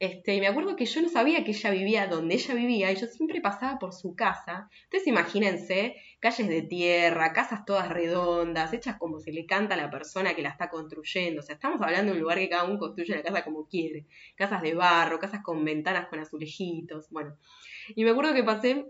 Este, 0.00 0.34
y 0.34 0.40
me 0.40 0.46
acuerdo 0.46 0.76
que 0.76 0.86
yo 0.86 1.02
no 1.02 1.10
sabía 1.10 1.44
que 1.44 1.50
ella 1.50 1.70
vivía 1.70 2.06
donde 2.06 2.34
ella 2.34 2.54
vivía 2.54 2.90
y 2.90 2.96
yo 2.96 3.06
siempre 3.06 3.42
pasaba 3.42 3.78
por 3.78 3.92
su 3.92 4.14
casa. 4.16 4.70
Entonces 4.84 5.06
imagínense, 5.06 5.94
calles 6.20 6.48
de 6.48 6.62
tierra, 6.62 7.34
casas 7.34 7.66
todas 7.66 7.90
redondas, 7.90 8.72
hechas 8.72 8.96
como 8.96 9.20
se 9.20 9.30
le 9.30 9.44
canta 9.44 9.74
a 9.74 9.76
la 9.76 9.90
persona 9.90 10.34
que 10.34 10.40
la 10.40 10.48
está 10.48 10.70
construyendo. 10.70 11.40
O 11.40 11.42
sea, 11.42 11.56
estamos 11.56 11.82
hablando 11.82 12.12
de 12.12 12.16
un 12.16 12.22
lugar 12.22 12.38
que 12.38 12.48
cada 12.48 12.64
uno 12.64 12.78
construye 12.78 13.14
la 13.14 13.22
casa 13.22 13.44
como 13.44 13.68
quiere. 13.68 14.06
Casas 14.36 14.62
de 14.62 14.74
barro, 14.74 15.18
casas 15.18 15.42
con 15.42 15.62
ventanas 15.66 16.06
con 16.06 16.18
azulejitos, 16.18 17.10
bueno. 17.10 17.36
Y 17.94 18.02
me 18.04 18.12
acuerdo 18.12 18.32
que 18.32 18.42
pasé, 18.42 18.86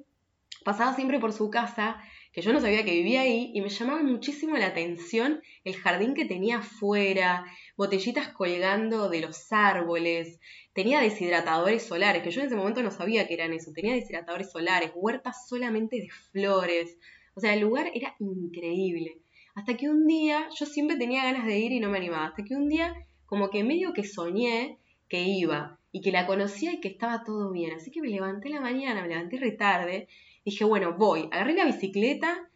pasaba 0.65 0.95
siempre 0.95 1.19
por 1.19 1.33
su 1.33 1.51
casa 1.51 2.01
que 2.33 2.43
yo 2.43 2.53
no 2.53 2.61
sabía 2.61 2.85
que 2.85 2.93
vivía 2.93 3.23
ahí 3.23 3.51
y 3.55 3.61
me 3.61 3.69
llamaba 3.69 4.03
muchísimo 4.03 4.57
la 4.57 4.67
atención 4.67 5.43
el 5.65 5.77
jardín 5.77 6.15
que 6.15 6.25
tenía 6.25 6.59
afuera, 6.59 7.45
botellitas 7.77 8.29
colgando 8.29 9.09
de 9.09 9.21
los 9.21 9.53
árboles, 9.53 10.39
tenía 10.73 11.01
deshidratadores 11.01 11.83
solares, 11.83 12.23
que 12.23 12.31
yo 12.31 12.41
en 12.41 12.47
ese 12.47 12.57
momento 12.57 12.83
no 12.83 12.91
sabía 12.91 13.27
que 13.27 13.35
eran 13.35 13.53
eso, 13.53 13.73
tenía 13.73 13.95
deshidratadores 13.95 14.51
solares, 14.51 14.93
huertas 14.95 15.49
solamente 15.49 15.97
de 15.97 16.09
flores, 16.31 16.97
o 17.35 17.41
sea, 17.41 17.55
el 17.55 17.61
lugar 17.61 17.91
era 17.95 18.15
increíble. 18.19 19.19
Hasta 19.55 19.77
que 19.77 19.89
un 19.89 20.07
día, 20.07 20.49
yo 20.59 20.67
siempre 20.67 20.97
tenía 20.97 21.25
ganas 21.25 21.47
de 21.47 21.59
ir 21.59 21.73
y 21.73 21.81
no 21.81 21.91
me 21.91 21.99
animaba, 21.99 22.27
hasta 22.27 22.45
que 22.45 22.55
un 22.55 22.69
día 22.69 22.95
como 23.27 23.51
que 23.51 23.65
medio 23.65 23.93
que 23.93 24.05
soñé 24.05 24.79
que 25.09 25.23
iba 25.23 25.79
y 25.93 26.01
que 26.01 26.13
la 26.13 26.27
conocía 26.27 26.73
y 26.73 26.81
que 26.81 26.89
estaba 26.89 27.25
todo 27.25 27.51
bien. 27.51 27.73
Así 27.73 27.91
que 27.91 28.01
me 28.01 28.09
levanté 28.09 28.49
la 28.49 28.61
mañana, 28.61 29.03
me 29.03 29.09
levanté 29.09 29.39
retarde 29.39 30.09
Dije, 30.45 30.65
bueno, 30.65 30.95
voy, 30.95 31.29
agarré 31.31 31.55
la 31.55 31.67
bicicleta 31.67 32.49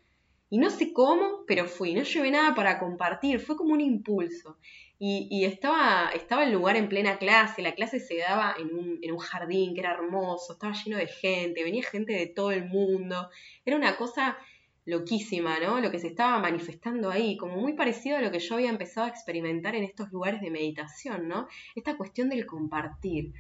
y 0.51 0.59
no 0.59 0.71
sé 0.71 0.93
cómo, 0.93 1.45
pero 1.47 1.67
fui, 1.67 1.95
no 1.95 2.03
llevé 2.03 2.31
nada 2.31 2.55
para 2.55 2.79
compartir, 2.79 3.41
fue 3.41 3.57
como 3.57 3.73
un 3.73 3.81
impulso. 3.81 4.59
Y, 4.99 5.45
estaba, 5.45 6.11
estaba 6.15 6.45
el 6.45 6.53
lugar 6.53 6.77
en 6.77 6.89
plena 6.89 7.19
clase, 7.19 7.61
la 7.61 7.75
clase 7.75 8.01
se 8.01 8.19
daba 8.19 8.55
en 8.59 8.75
un, 8.75 8.99
en 9.03 9.13
un 9.13 9.19
jardín 9.19 9.75
que 9.75 9.81
era 9.81 9.93
hermoso, 9.93 10.55
estaba 10.55 10.73
lleno 10.73 10.97
de 10.97 11.09
gente, 11.09 11.63
venía 11.63 11.83
gente 11.83 12.15
de 12.15 12.27
todo 12.27 12.53
el 12.53 12.65
mundo, 12.65 13.29
era 13.67 13.77
una 13.77 13.97
cosa 13.97 14.39
loquísima, 14.87 15.59
¿no? 15.61 15.81
Lo 15.81 15.91
que 15.91 15.99
se 15.99 16.09
estaba 16.09 16.39
manifestando 16.39 17.11
ahí, 17.11 17.37
como 17.37 17.57
muy 17.57 17.73
parecido 17.75 18.17
a 18.19 18.21
lo 18.21 18.31
que 18.31 18.39
yo 18.39 18.55
había 18.55 18.71
empezado 18.71 19.07
a 19.07 19.11
experimentar 19.11 19.75
en 19.75 19.85
estos 19.85 20.11
lugares 20.13 20.41
de 20.41 20.51
meditación, 20.51 21.29
¿no? 21.29 21.49
Esta 21.75 21.97
cuestión 21.97 22.29
del 22.29 22.47
compartir. 22.47 23.33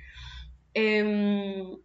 Em, 0.72 1.78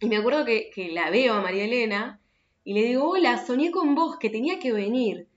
y 0.00 0.08
me 0.08 0.16
acuerdo 0.16 0.44
que, 0.44 0.70
la 0.92 1.10
veo 1.10 1.34
a 1.34 1.42
María 1.42 1.64
Elena 1.64 2.20
y 2.64 2.74
le 2.74 2.82
digo, 2.82 3.10
hola, 3.10 3.44
soñé 3.44 3.70
con 3.70 3.94
vos, 3.94 4.18
que 4.18 4.30
tenía 4.30 4.58
que 4.58 4.72
venir. 4.72 5.28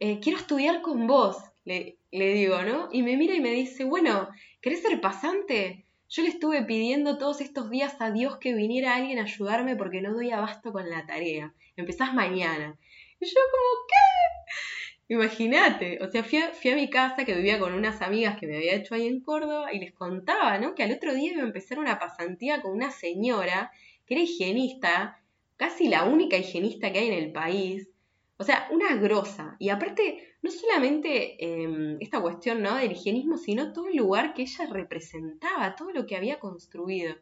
Eh, 0.00 0.20
quiero 0.20 0.38
estudiar 0.38 0.82
con 0.82 1.06
vos, 1.06 1.36
le, 1.64 1.96
le 2.10 2.34
digo, 2.34 2.62
¿no? 2.62 2.88
Y 2.92 3.02
me 3.02 3.16
mira 3.16 3.34
y 3.34 3.40
me 3.40 3.50
dice, 3.50 3.84
bueno, 3.84 4.28
¿querés 4.60 4.82
ser 4.82 5.00
pasante? 5.00 5.84
Yo 6.08 6.22
le 6.22 6.28
estuve 6.28 6.62
pidiendo 6.62 7.18
todos 7.18 7.40
estos 7.40 7.70
días 7.70 7.96
a 8.00 8.10
Dios 8.10 8.36
que 8.36 8.54
viniera 8.54 8.94
alguien 8.94 9.18
a 9.18 9.22
ayudarme 9.24 9.74
porque 9.74 10.00
no 10.00 10.12
doy 10.12 10.30
abasto 10.30 10.72
con 10.72 10.88
la 10.88 11.06
tarea. 11.06 11.52
empezás 11.76 12.14
mañana. 12.14 12.78
Y 13.20 13.26
yo 13.26 13.40
como, 13.50 13.86
¿qué? 13.88 15.14
Imagínate, 15.14 15.98
o 16.02 16.10
sea, 16.10 16.22
fui 16.24 16.38
a, 16.38 16.52
fui 16.52 16.70
a, 16.70 16.76
mi 16.76 16.88
casa 16.88 17.24
que 17.24 17.34
vivía 17.34 17.58
con 17.58 17.74
unas 17.74 18.00
amigas 18.00 18.38
que 18.38 18.46
me 18.46 18.56
había 18.56 18.74
hecho 18.74 18.94
ahí 18.94 19.06
en 19.06 19.20
Córdoba 19.20 19.72
y 19.72 19.78
les 19.78 19.92
contaba, 19.92 20.58
¿no? 20.58 20.74
Que 20.74 20.82
al 20.82 20.92
otro 20.92 21.12
día 21.14 21.32
iba 21.32 21.42
a 21.42 21.46
empezar 21.46 21.78
una 21.78 21.98
pasantía 21.98 22.62
con 22.62 22.72
una 22.72 22.90
señora 22.90 23.70
que 24.06 24.14
era 24.14 24.22
higienista, 24.22 25.22
casi 25.56 25.88
la 25.88 26.04
única 26.04 26.36
higienista 26.36 26.92
que 26.92 26.98
hay 26.98 27.08
en 27.08 27.24
el 27.24 27.32
país, 27.32 27.88
o 28.36 28.44
sea, 28.44 28.68
una 28.70 28.96
grosa. 28.96 29.56
Y 29.58 29.68
aparte, 29.68 30.36
no 30.42 30.50
solamente 30.50 31.36
em, 31.44 31.96
esta 32.00 32.20
cuestión 32.20 32.62
¿no? 32.62 32.76
del 32.76 32.92
higienismo, 32.92 33.38
sino 33.38 33.72
todo 33.72 33.88
el 33.88 33.96
lugar 33.96 34.34
que 34.34 34.42
ella 34.42 34.66
representaba, 34.70 35.76
todo 35.76 35.92
lo 35.92 36.06
que 36.06 36.16
había 36.16 36.40
construido. 36.40 37.14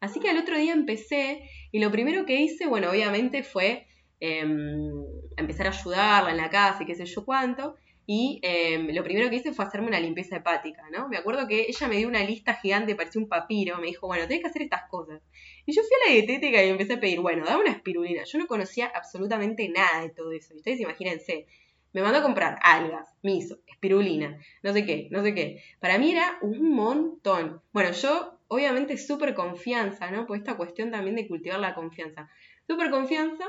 Así 0.00 0.20
que 0.20 0.28
al 0.28 0.38
otro 0.38 0.58
día 0.58 0.72
empecé 0.72 1.48
y 1.72 1.78
lo 1.78 1.90
primero 1.90 2.26
que 2.26 2.40
hice, 2.40 2.66
bueno, 2.66 2.90
obviamente 2.90 3.42
fue 3.42 3.86
em, 4.20 5.04
empezar 5.36 5.68
a 5.68 5.70
ayudarla 5.70 6.30
en 6.30 6.36
la 6.36 6.50
casa 6.50 6.82
y 6.82 6.86
qué 6.86 6.94
sé 6.94 7.06
yo 7.06 7.24
cuánto. 7.24 7.76
Y 8.06 8.38
em, 8.42 8.94
lo 8.94 9.02
primero 9.02 9.28
que 9.28 9.36
hice 9.36 9.52
fue 9.52 9.64
hacerme 9.64 9.88
una 9.88 9.98
limpieza 9.98 10.36
hepática, 10.36 10.84
¿no? 10.92 11.08
Me 11.08 11.16
acuerdo 11.16 11.48
que 11.48 11.66
ella 11.68 11.88
me 11.88 11.96
dio 11.96 12.06
una 12.06 12.22
lista 12.22 12.54
gigante, 12.54 12.94
parecía 12.94 13.20
un 13.20 13.28
papiro, 13.28 13.78
me 13.78 13.88
dijo, 13.88 14.06
bueno, 14.06 14.28
tenés 14.28 14.42
que 14.42 14.48
hacer 14.48 14.62
estas 14.62 14.88
cosas. 14.88 15.20
Y 15.64 15.72
yo 15.72 15.82
fui 15.82 15.90
a 15.90 16.08
la 16.08 16.14
dietética 16.14 16.62
y 16.62 16.68
empecé 16.68 16.94
a 16.94 17.00
pedir, 17.00 17.20
bueno, 17.20 17.44
dame 17.44 17.62
una 17.62 17.72
espirulina. 17.72 18.22
Yo 18.24 18.38
no 18.38 18.46
conocía 18.46 18.86
absolutamente 18.86 19.68
nada 19.68 20.02
de 20.02 20.10
todo 20.10 20.30
eso. 20.30 20.54
Ustedes 20.54 20.80
imagínense, 20.80 21.46
me 21.92 22.02
mandó 22.02 22.18
a 22.18 22.22
comprar 22.22 22.58
algas, 22.62 23.16
miso, 23.22 23.58
espirulina, 23.66 24.38
no 24.62 24.72
sé 24.72 24.84
qué, 24.84 25.08
no 25.10 25.22
sé 25.22 25.34
qué. 25.34 25.62
Para 25.80 25.98
mí 25.98 26.12
era 26.12 26.38
un 26.42 26.70
montón. 26.70 27.62
Bueno, 27.72 27.90
yo 27.92 28.38
obviamente 28.48 28.98
súper 28.98 29.34
confianza, 29.34 30.10
¿no? 30.10 30.26
Pues 30.26 30.40
esta 30.40 30.56
cuestión 30.56 30.90
también 30.90 31.16
de 31.16 31.26
cultivar 31.26 31.58
la 31.58 31.74
confianza. 31.74 32.28
Súper 32.68 32.90
confianza, 32.90 33.46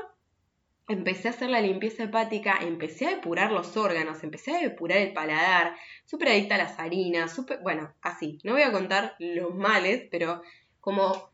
empecé 0.88 1.28
a 1.28 1.32
hacer 1.32 1.50
la 1.50 1.60
limpieza 1.60 2.04
hepática, 2.04 2.58
empecé 2.60 3.06
a 3.06 3.10
depurar 3.10 3.52
los 3.52 3.76
órganos, 3.76 4.22
empecé 4.24 4.56
a 4.56 4.60
depurar 4.60 4.98
el 4.98 5.12
paladar, 5.12 5.76
súper 6.06 6.28
adicta 6.28 6.54
a 6.54 6.58
las 6.58 6.78
harinas, 6.78 7.38
bueno, 7.62 7.94
así. 8.00 8.38
No 8.44 8.52
voy 8.52 8.62
a 8.62 8.72
contar 8.72 9.14
los 9.18 9.54
males, 9.54 10.08
pero 10.10 10.42
como 10.80 11.30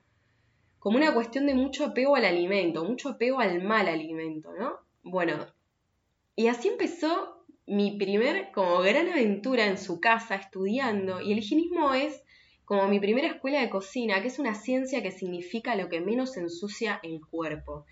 como 0.85 0.99
una 0.99 1.15
cuestión 1.15 1.47
de 1.47 1.55
mucho 1.55 1.87
apego 1.87 2.15
al 2.15 2.27
alimento, 2.27 2.85
mucho 2.85 3.09
apego 3.09 3.41
al 3.41 3.63
mal 3.63 3.89
alimento, 3.89 4.53
¿no? 4.53 4.81
Bueno, 5.03 5.47
y 6.37 6.49
así 6.49 6.69
empezó 6.69 7.43
mi 7.67 7.97
primer 7.97 8.53
como 8.53 8.81
gran 8.81 9.09
aventura 9.09 9.65
en 9.65 9.79
su 9.79 9.99
casa 9.99 10.35
estudiando, 10.35 11.23
y 11.23 11.33
el 11.33 11.39
higienismo 11.39 11.95
es 11.95 12.23
como 12.67 12.87
mi 12.87 13.01
primera 13.01 13.29
escuela 13.29 13.63
de 13.63 13.71
cocina, 13.71 14.21
que 14.21 14.29
es 14.29 14.39
una 14.39 14.55
ciencia 14.55 15.03
que 15.03 15.11
significa 15.11 15.75
lo 15.75 15.89
que 15.89 16.03
menos 16.03 16.37
ensucia 16.37 17.01
el 17.03 17.21
cuerpo. 17.31 17.87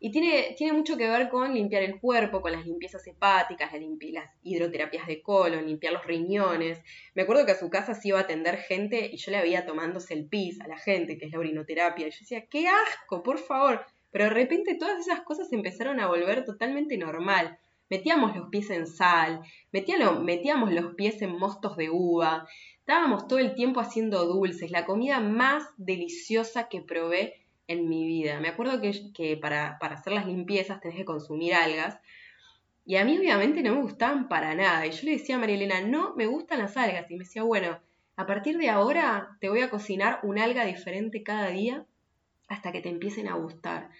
Y 0.00 0.12
tiene, 0.12 0.54
tiene 0.56 0.74
mucho 0.74 0.96
que 0.96 1.08
ver 1.08 1.28
con 1.28 1.52
limpiar 1.52 1.82
el 1.82 1.98
cuerpo, 1.98 2.40
con 2.40 2.52
las 2.52 2.64
limpiezas 2.64 3.04
hepáticas, 3.06 3.72
las, 3.72 4.30
hidroterapias 4.42 5.06
de 5.08 5.20
colon, 5.22 5.66
limpiar 5.66 5.92
los 5.92 6.06
riñones. 6.06 6.80
Me 7.14 7.22
acuerdo 7.22 7.44
que 7.44 7.52
a 7.52 7.58
su 7.58 7.68
casa 7.68 7.94
se 7.94 8.08
iba 8.08 8.18
a 8.18 8.22
atender 8.22 8.58
gente 8.58 9.10
y 9.12 9.16
yo 9.16 9.32
le 9.32 9.38
había 9.38 9.66
tomándose 9.66 10.14
el 10.14 10.26
pis 10.26 10.60
a 10.60 10.68
la 10.68 10.78
gente, 10.78 11.18
que 11.18 11.26
es 11.26 11.32
la 11.32 11.40
urinoterapia. 11.40 12.06
Y 12.06 12.10
yo 12.10 12.18
decía, 12.20 12.46
qué 12.46 12.68
asco, 12.68 13.24
por 13.24 13.38
favor. 13.38 13.84
Pero 14.10 14.24
de 14.24 14.30
repente 14.30 14.76
todas 14.76 15.00
esas 15.00 15.20
cosas 15.22 15.52
empezaron 15.52 15.98
a 15.98 16.06
volver 16.06 16.44
totalmente 16.44 16.96
normal. 16.96 17.58
Metíamos 17.90 18.36
los 18.36 18.50
pies 18.50 18.70
en 18.70 18.86
sal, 18.86 19.40
metíamos 19.72 20.72
los 20.72 20.94
pies 20.94 21.22
en 21.22 21.38
mostos 21.38 21.76
de 21.76 21.88
uva, 21.88 22.46
estábamos 22.78 23.26
todo 23.28 23.38
el 23.38 23.54
tiempo 23.54 23.80
haciendo 23.80 24.26
dulces, 24.26 24.70
la 24.70 24.84
comida 24.84 25.20
más 25.20 25.64
deliciosa 25.78 26.68
que 26.68 26.82
probé 26.82 27.34
en 27.68 27.88
mi 27.88 28.06
vida. 28.06 28.40
Me 28.40 28.48
acuerdo 28.48 28.80
que, 28.80 29.38
para, 29.40 29.78
hacer 29.80 30.12
las 30.12 30.26
limpiezas 30.26 30.80
tenés 30.80 30.96
que 30.96 31.04
consumir 31.04 31.54
algas. 31.54 32.00
Y 32.84 32.96
a 32.96 33.04
mí 33.04 33.18
obviamente 33.18 33.62
no 33.62 33.74
me 33.74 33.82
gustaban 33.82 34.28
para 34.28 34.54
nada. 34.54 34.86
Y 34.86 34.90
yo 34.90 35.04
le 35.04 35.12
decía 35.12 35.36
a 35.36 35.38
María 35.38 35.56
Elena, 35.56 35.82
no 35.82 36.14
me 36.16 36.26
gustan 36.26 36.58
las 36.58 36.76
algas. 36.76 37.08
Y 37.10 37.14
me 37.14 37.24
decía, 37.24 37.42
bueno, 37.42 37.78
a 38.16 38.26
partir 38.26 38.58
de 38.58 38.70
ahora 38.70 39.36
te 39.40 39.48
voy 39.48 39.60
a 39.60 39.70
cocinar 39.70 40.20
un 40.22 40.38
alga 40.38 40.64
diferente 40.64 41.22
cada 41.22 41.50
día 41.50 41.86
hasta 42.48 42.72
que 42.72 42.80
te 42.80 42.88
empiecen 42.88 43.28
a 43.28 43.36
gustar. 43.36 43.90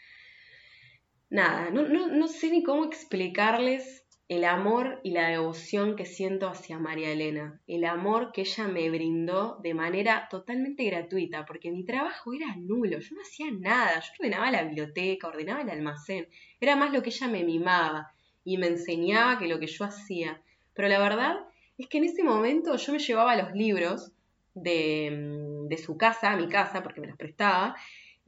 Nada, 1.31 1.71
no, 1.71 1.83
no, 1.83 2.09
no 2.09 2.27
sé 2.27 2.51
ni 2.51 2.63
cómo 2.63 2.87
explicarles 2.87 3.98
el 4.29 4.45
amor 4.45 5.01
y 5.03 5.13
la 5.13 5.29
devoción 5.29 5.97
que 5.97 6.05
siento 6.05 6.49
hacia 6.49 6.79
María 6.79 7.11
Elena, 7.11 7.61
el 7.67 7.87
amor 7.87 8.31
que 8.33 8.43
ella 8.43 8.69
me 8.69 8.91
brindó 8.91 9.59
de 9.63 9.73
manera 9.73 10.29
totalmente 10.31 10.85
gratuita, 10.85 11.47
porque 11.47 11.71
mi 11.71 11.83
trabajo 11.83 12.35
era 12.35 12.55
nulo, 12.57 12.99
yo 12.99 13.15
no 13.15 13.23
hacía 13.23 13.51
nada, 13.51 14.01
yo 14.01 14.11
ordenaba 14.19 14.51
la 14.51 14.65
biblioteca, 14.65 15.29
ordenaba 15.29 15.63
el 15.63 15.71
almacén, 15.71 16.29
era 16.61 16.77
más 16.77 16.93
lo 16.93 17.03
que 17.03 17.09
ella 17.09 17.27
me 17.27 17.43
mimaba 17.43 18.13
y 18.45 18.59
me 18.59 18.67
enseñaba 18.67 19.39
que 19.39 19.49
lo 19.49 19.59
que 19.59 19.67
yo 19.67 19.87
hacía. 19.87 20.43
Pero 20.75 20.89
la 20.89 20.99
verdad 20.99 21.39
es 21.79 21.87
que 21.89 21.97
en 21.97 22.05
ese 22.05 22.23
momento 22.23 22.77
yo 22.77 22.93
me 22.93 22.99
llevaba 22.99 23.35
los 23.35 23.53
libros 23.55 24.13
de, 24.55 25.65
de 25.69 25.77
su 25.79 25.97
casa 25.97 26.33
a 26.33 26.37
mi 26.37 26.49
casa, 26.49 26.83
porque 26.83 27.01
me 27.01 27.07
los 27.07 27.17
prestaba, 27.17 27.77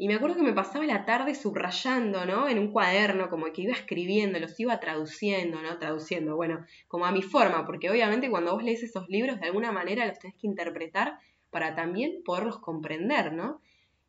y 0.01 0.09
me 0.09 0.15
acuerdo 0.15 0.37
que 0.37 0.43
me 0.43 0.55
pasaba 0.55 0.87
la 0.87 1.05
tarde 1.05 1.35
subrayando, 1.35 2.25
¿no? 2.25 2.49
En 2.49 2.59
un 2.59 2.73
cuaderno, 2.73 3.29
como 3.29 3.53
que 3.53 3.61
iba 3.61 3.75
escribiendo, 3.75 4.39
los 4.39 4.59
iba 4.59 4.81
traduciendo, 4.81 5.61
¿no? 5.61 5.77
Traduciendo, 5.77 6.37
bueno, 6.37 6.65
como 6.89 7.05
a 7.05 7.13
mi 7.13 7.21
forma, 7.21 7.67
porque 7.67 7.91
obviamente 7.91 8.31
cuando 8.31 8.55
vos 8.55 8.65
lees 8.65 8.83
esos 8.83 9.11
libros, 9.11 9.39
de 9.41 9.49
alguna 9.49 9.73
manera 9.73 10.07
los 10.07 10.19
tenés 10.19 10.39
que 10.39 10.47
interpretar 10.47 11.19
para 11.51 11.75
también 11.75 12.23
poderlos 12.25 12.61
comprender, 12.61 13.35
¿no? 13.35 13.61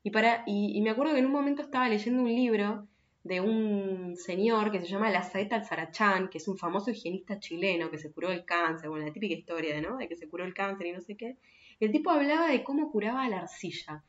Y, 0.01 0.12
para, 0.12 0.45
y, 0.47 0.80
me 0.80 0.91
acuerdo 0.91 1.12
que 1.12 1.19
en 1.19 1.25
un 1.25 1.34
momento 1.34 1.62
estaba 1.62 1.89
leyendo 1.89 2.21
un 2.21 2.34
libro 2.34 2.88
de 3.25 3.41
un 3.41 4.15
señor 4.15 4.71
que 4.71 4.80
se 4.80 4.88
llama 4.88 5.10
La 5.10 5.23
Saeta 5.23 5.58
Alzarachán, 5.58 6.30
que 6.30 6.38
es 6.38 6.47
un 6.47 6.58
famoso 6.58 6.89
higienista 6.89 7.38
chileno 7.38 7.91
que 7.91 7.97
se 7.97 8.13
curó 8.13 8.32
el 8.32 8.45
cáncer, 8.45 8.88
bueno, 8.88 9.06
la 9.06 9.12
típica 9.12 9.36
historia, 9.36 9.82
¿no? 9.82 9.97
De 9.97 10.08
que 10.08 10.15
se 10.15 10.30
curó 10.30 10.45
el 10.45 10.54
cáncer 10.54 10.88
y 10.88 10.93
no 10.93 11.01
sé 11.01 11.17
qué. 11.17 11.36
El 11.82 11.91
tipo 11.91 12.12
hablaba 12.12 12.47
de 12.47 12.63
cómo 12.63 12.89
curaba 12.93 13.27
la 13.27 13.39
arcilla 13.39 14.06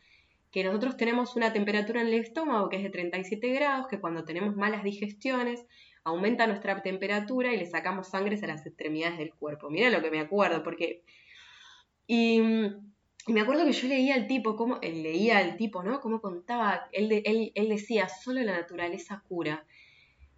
que 0.52 0.62
nosotros 0.62 0.98
tenemos 0.98 1.34
una 1.34 1.52
temperatura 1.52 2.02
en 2.02 2.08
el 2.08 2.14
estómago 2.14 2.68
que 2.68 2.76
es 2.76 2.82
de 2.82 2.90
37 2.90 3.48
grados, 3.54 3.88
que 3.88 3.98
cuando 3.98 4.24
tenemos 4.24 4.54
malas 4.54 4.84
digestiones 4.84 5.64
aumenta 6.04 6.46
nuestra 6.46 6.82
temperatura 6.82 7.54
y 7.54 7.56
le 7.56 7.66
sacamos 7.66 8.08
sangre 8.08 8.38
a 8.42 8.46
las 8.46 8.66
extremidades 8.66 9.18
del 9.18 9.32
cuerpo. 9.34 9.70
Mira 9.70 9.88
lo 9.90 10.02
que 10.02 10.10
me 10.10 10.20
acuerdo, 10.20 10.62
porque... 10.62 11.02
Y, 12.06 12.40
me 13.28 13.40
acuerdo 13.40 13.64
que 13.64 13.72
yo 13.72 13.86
leía 13.86 14.16
al 14.16 14.26
tipo, 14.26 14.56
cómo, 14.56 14.78
él 14.82 15.04
leía 15.04 15.38
al 15.38 15.56
tipo, 15.56 15.84
¿no? 15.84 16.00
Cómo 16.00 16.20
contaba, 16.20 16.88
él, 16.90 17.22
él, 17.24 17.52
él 17.54 17.68
decía, 17.68 18.08
solo 18.08 18.42
la 18.42 18.52
naturaleza 18.52 19.22
cura. 19.28 19.64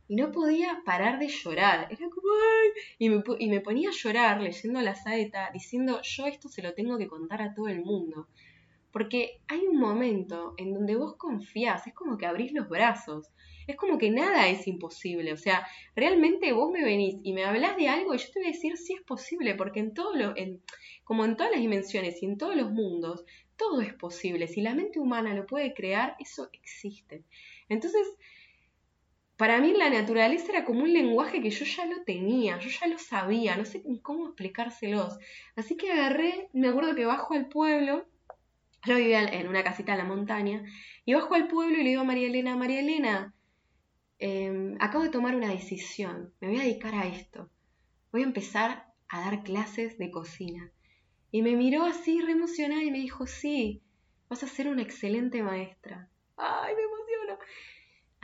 Y 0.06 0.16
no 0.16 0.30
podía 0.30 0.82
parar 0.84 1.18
de 1.18 1.28
llorar. 1.28 1.88
Era 1.90 2.10
como, 2.10 2.28
¡ay! 2.28 2.70
Y 2.98 3.08
me, 3.08 3.22
y 3.38 3.48
me 3.48 3.62
ponía 3.62 3.88
a 3.88 3.92
llorar 3.92 4.42
leyendo 4.42 4.82
la 4.82 4.94
saeta, 4.94 5.50
diciendo, 5.50 6.02
yo 6.02 6.26
esto 6.26 6.48
se 6.50 6.60
lo 6.60 6.74
tengo 6.74 6.98
que 6.98 7.08
contar 7.08 7.40
a 7.40 7.54
todo 7.54 7.68
el 7.68 7.80
mundo. 7.80 8.28
Porque 8.94 9.40
hay 9.48 9.66
un 9.66 9.80
momento 9.80 10.54
en 10.56 10.72
donde 10.72 10.94
vos 10.94 11.16
confías, 11.16 11.84
es 11.84 11.92
como 11.94 12.16
que 12.16 12.26
abrís 12.26 12.52
los 12.52 12.68
brazos, 12.68 13.28
es 13.66 13.74
como 13.74 13.98
que 13.98 14.08
nada 14.08 14.46
es 14.46 14.68
imposible. 14.68 15.32
O 15.32 15.36
sea, 15.36 15.66
realmente 15.96 16.52
vos 16.52 16.70
me 16.70 16.84
venís 16.84 17.16
y 17.24 17.32
me 17.32 17.42
hablas 17.42 17.76
de 17.76 17.88
algo 17.88 18.14
y 18.14 18.18
yo 18.18 18.30
te 18.32 18.38
voy 18.38 18.50
a 18.50 18.52
decir 18.52 18.76
si 18.76 18.92
es 18.92 19.02
posible, 19.02 19.56
porque 19.56 19.80
en 19.80 19.94
todo 19.94 20.14
lo, 20.14 20.36
en, 20.36 20.62
como 21.02 21.24
en 21.24 21.36
todas 21.36 21.50
las 21.50 21.60
dimensiones 21.60 22.22
y 22.22 22.26
en 22.26 22.38
todos 22.38 22.54
los 22.54 22.70
mundos, 22.70 23.24
todo 23.56 23.80
es 23.80 23.92
posible. 23.94 24.46
Si 24.46 24.60
la 24.60 24.76
mente 24.76 25.00
humana 25.00 25.34
lo 25.34 25.44
puede 25.44 25.74
crear, 25.74 26.14
eso 26.20 26.48
existe. 26.52 27.24
Entonces, 27.68 28.06
para 29.36 29.60
mí 29.60 29.72
la 29.72 29.90
naturaleza 29.90 30.52
era 30.52 30.64
como 30.64 30.84
un 30.84 30.92
lenguaje 30.92 31.42
que 31.42 31.50
yo 31.50 31.64
ya 31.64 31.84
lo 31.86 32.04
tenía, 32.04 32.60
yo 32.60 32.70
ya 32.70 32.86
lo 32.86 32.98
sabía, 32.98 33.56
no 33.56 33.64
sé 33.64 33.82
cómo 34.02 34.26
explicárselos. 34.26 35.18
Así 35.56 35.76
que 35.76 35.90
agarré, 35.90 36.48
me 36.52 36.68
acuerdo 36.68 36.94
que 36.94 37.06
bajo 37.06 37.34
al 37.34 37.48
pueblo 37.48 38.06
yo 38.84 38.96
vivía 38.96 39.22
en 39.22 39.48
una 39.48 39.64
casita 39.64 39.92
en 39.92 39.98
la 39.98 40.04
montaña 40.04 40.62
y 41.04 41.14
bajo 41.14 41.34
al 41.34 41.48
pueblo 41.48 41.74
y 41.74 41.82
le 41.82 41.90
digo 41.90 42.02
a 42.02 42.04
María 42.04 42.28
Elena, 42.28 42.56
María 42.56 42.80
Elena, 42.80 43.34
em, 44.18 44.76
acabo 44.80 45.04
de 45.04 45.10
tomar 45.10 45.34
una 45.34 45.48
decisión, 45.48 46.32
me 46.40 46.48
voy 46.48 46.58
a 46.58 46.64
dedicar 46.64 46.94
a 46.94 47.06
esto, 47.06 47.50
voy 48.12 48.22
a 48.22 48.26
empezar 48.26 48.86
a 49.08 49.20
dar 49.20 49.42
clases 49.42 49.98
de 49.98 50.10
cocina. 50.10 50.70
Y 51.30 51.42
me 51.42 51.56
miró 51.56 51.84
así 51.84 52.20
re 52.20 52.32
emocionada 52.32 52.82
y 52.82 52.90
me 52.90 52.98
dijo, 52.98 53.26
sí, 53.26 53.82
vas 54.28 54.42
a 54.42 54.48
ser 54.48 54.68
una 54.68 54.82
excelente 54.82 55.42
maestra. 55.42 56.08
Ay, 56.36 56.74
me 56.74 56.82
emociono. 56.82 57.38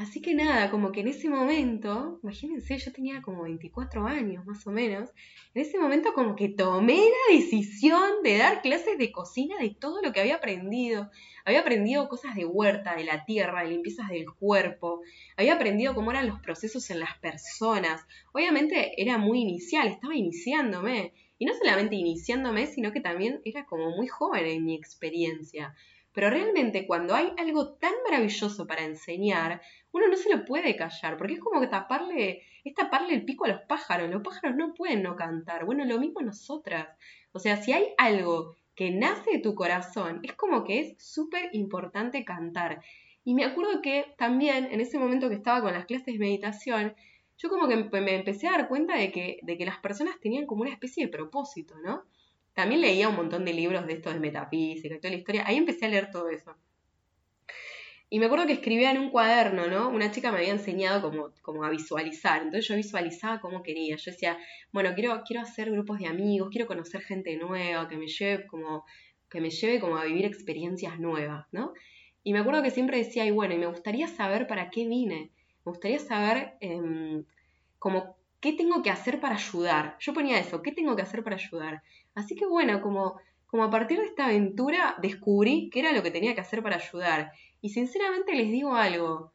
Así 0.01 0.23
que 0.23 0.33
nada, 0.33 0.71
como 0.71 0.93
que 0.93 1.01
en 1.01 1.09
ese 1.09 1.29
momento, 1.29 2.21
imagínense, 2.23 2.79
yo 2.79 2.91
tenía 2.91 3.21
como 3.21 3.43
24 3.43 4.07
años 4.07 4.47
más 4.47 4.67
o 4.67 4.71
menos, 4.71 5.11
en 5.53 5.61
ese 5.61 5.79
momento 5.79 6.15
como 6.15 6.37
que 6.37 6.49
tomé 6.49 6.97
la 6.97 7.37
decisión 7.37 8.23
de 8.25 8.39
dar 8.39 8.63
clases 8.63 8.97
de 8.97 9.13
cocina 9.13 9.59
de 9.59 9.77
todo 9.79 10.01
lo 10.01 10.11
que 10.11 10.21
había 10.21 10.37
aprendido. 10.37 11.11
Había 11.45 11.61
aprendido 11.61 12.09
cosas 12.09 12.35
de 12.35 12.47
huerta, 12.47 12.97
de 12.97 13.05
la 13.05 13.27
tierra, 13.27 13.63
de 13.63 13.73
limpiezas 13.73 14.09
del 14.09 14.25
cuerpo, 14.33 15.03
había 15.37 15.57
aprendido 15.57 15.95
cómo 15.95 16.13
eran 16.13 16.29
los 16.29 16.41
procesos 16.41 16.89
en 16.89 17.01
las 17.01 17.19
personas. 17.19 18.01
Obviamente 18.33 18.95
era 18.97 19.19
muy 19.19 19.43
inicial, 19.43 19.87
estaba 19.87 20.15
iniciándome. 20.17 21.13
Y 21.37 21.45
no 21.45 21.53
solamente 21.55 21.95
iniciándome, 21.97 22.67
sino 22.67 22.91
que 22.93 23.01
también 23.01 23.43
era 23.45 23.67
como 23.67 23.91
muy 23.91 24.09
joven 24.09 24.47
en 24.47 24.65
mi 24.65 24.75
experiencia. 24.75 25.75
Pero 26.13 26.31
realmente 26.31 26.87
cuando 26.87 27.15
hay 27.15 27.33
algo 27.39 27.75
tan 27.75 27.93
maravilloso 28.05 28.67
para 28.67 28.85
enseñar, 28.85 29.63
uno 29.93 30.09
no 30.09 30.17
se 30.17 30.35
lo 30.35 30.45
puede 30.45 30.77
callar, 30.77 31.17
porque 31.17 31.35
es 31.35 31.41
como 31.41 31.61
que 31.61 31.69
taparle, 31.69 32.43
es 32.65 32.75
taparle 32.75 33.15
el 33.15 33.25
pico 33.25 33.45
a 33.45 33.49
los 33.49 33.61
pájaros. 33.63 34.11
Los 34.11 34.23
pájaros 34.23 34.57
no 34.57 34.75
pueden 34.75 35.03
no 35.03 35.17
cantar. 35.17 35.65
Bueno, 35.65 35.85
lo 35.85 35.99
mismo 35.99 36.21
nosotras. 36.21 36.89
O 37.33 37.39
sea, 37.39 37.57
si 37.57 37.73
hay 37.73 37.95
algo 37.97 38.57
que 38.75 38.91
nace 38.91 39.33
de 39.33 39.39
tu 39.39 39.55
corazón, 39.55 40.21
es 40.23 40.33
como 40.35 40.65
que 40.65 40.81
es 40.81 40.95
súper 40.99 41.51
importante 41.53 42.25
cantar. 42.25 42.83
Y 43.25 43.35
me 43.35 43.45
acuerdo 43.45 43.83
que 43.83 44.15
también 44.17 44.69
en 44.71 44.81
ese 44.81 44.99
momento 44.99 45.29
que 45.29 45.35
estaba 45.37 45.61
con 45.61 45.73
las 45.73 45.85
clases 45.85 46.07
de 46.07 46.19
meditación, 46.19 46.95
yo 47.37 47.49
como 47.49 47.69
que 47.69 47.77
me 47.77 48.15
empecé 48.15 48.49
a 48.49 48.53
dar 48.53 48.69
cuenta 48.69 48.97
de 48.97 49.13
que, 49.13 49.39
de 49.43 49.57
que 49.57 49.67
las 49.67 49.79
personas 49.79 50.19
tenían 50.21 50.47
como 50.47 50.63
una 50.63 50.73
especie 50.73 51.07
de 51.07 51.13
propósito, 51.13 51.75
¿no? 51.85 52.05
También 52.55 52.81
leía 52.81 53.09
un 53.09 53.17
montón 53.17 53.45
de 53.45 53.53
libros 53.53 53.87
de 53.87 53.95
estos 53.95 54.15
de 54.15 54.21
metafísica 54.21 54.95
y 54.95 54.99
toda 54.99 55.11
la 55.13 55.19
historia. 55.19 55.45
Ahí 55.47 55.57
empecé 55.57 55.87
a 55.87 55.89
leer 55.89 56.11
todo 56.11 56.29
eso. 56.29 56.55
Y 58.13 58.19
me 58.19 58.27
acuerdo 58.27 58.47
que 58.47 58.55
escribía 58.55 58.91
en 58.91 58.99
un 58.99 59.11
cuaderno, 59.11 59.69
¿no? 59.69 59.89
Una 59.89 60.11
chica 60.11 60.33
me 60.33 60.39
había 60.39 60.51
enseñado 60.51 61.13
como, 61.43 61.65
a 61.65 61.71
visualizar. 61.71 62.43
Entonces 62.43 62.67
yo 62.67 62.75
visualizaba 62.75 63.41
como 63.41 63.63
quería. 63.63 63.95
Yo 63.95 64.11
decía, 64.11 64.37
bueno, 64.73 64.93
quiero, 64.95 65.23
quiero 65.25 65.43
hacer 65.43 65.71
grupos 65.71 66.01
de 66.01 66.09
amigos, 66.09 66.49
quiero 66.51 66.67
conocer 66.67 67.03
gente 67.03 67.37
nueva, 67.37 67.89
que 67.89 67.97
me 67.97 68.09
lleve 68.09 68.49
como, 68.49 68.85
que 69.31 69.41
me 69.41 69.51
lleve 69.51 69.79
como 69.79 69.97
a 69.97 70.05
vivir 70.05 70.25
experiencias 70.25 70.99
nuevas, 70.99 71.47
¿no? 71.53 71.73
Y 72.25 72.33
me 72.33 72.41
acuerdo 72.41 72.65
que 72.65 72.73
siempre 72.73 72.99
decía, 72.99 73.25
y 73.27 73.31
bueno, 73.31 73.55
y 73.55 73.59
me 73.59 73.67
gustaría 73.67 74.09
saber 74.09 74.49
para 74.49 74.71
qué 74.71 74.89
vine. 74.89 75.31
Me 75.65 75.71
gustaría 75.71 76.01
saber 76.01 76.55
eh, 76.61 77.23
como 77.79 78.17
qué 78.41 78.53
tengo 78.53 78.83
que 78.83 78.91
hacer 78.91 79.21
para 79.21 79.37
ayudar. 79.37 79.97
Yo 80.01 80.13
ponía 80.15 80.39
eso, 80.39 80.63
¿qué 80.63 80.73
tengo 80.73 80.97
que 80.97 81.03
hacer 81.03 81.23
para 81.23 81.37
ayudar? 81.37 81.83
Así 82.15 82.35
que 82.35 82.47
bueno, 82.47 82.81
como, 82.81 83.21
como 83.47 83.65
a 83.65 83.71
partir 83.71 83.99
de 83.99 84.07
esta 84.07 84.27
aventura 84.27 84.97
descubrí 85.01 85.71
qué 85.71 85.81
era 85.81 85.93
lo 85.93 86.03
que 86.03 86.11
tenía 86.11 86.35
que 86.35 86.41
hacer 86.41 86.63
para 86.63 86.77
ayudar. 86.77 87.33
Y 87.61 87.71
sinceramente 87.71 88.35
les 88.35 88.51
digo 88.51 88.75
algo, 88.75 89.33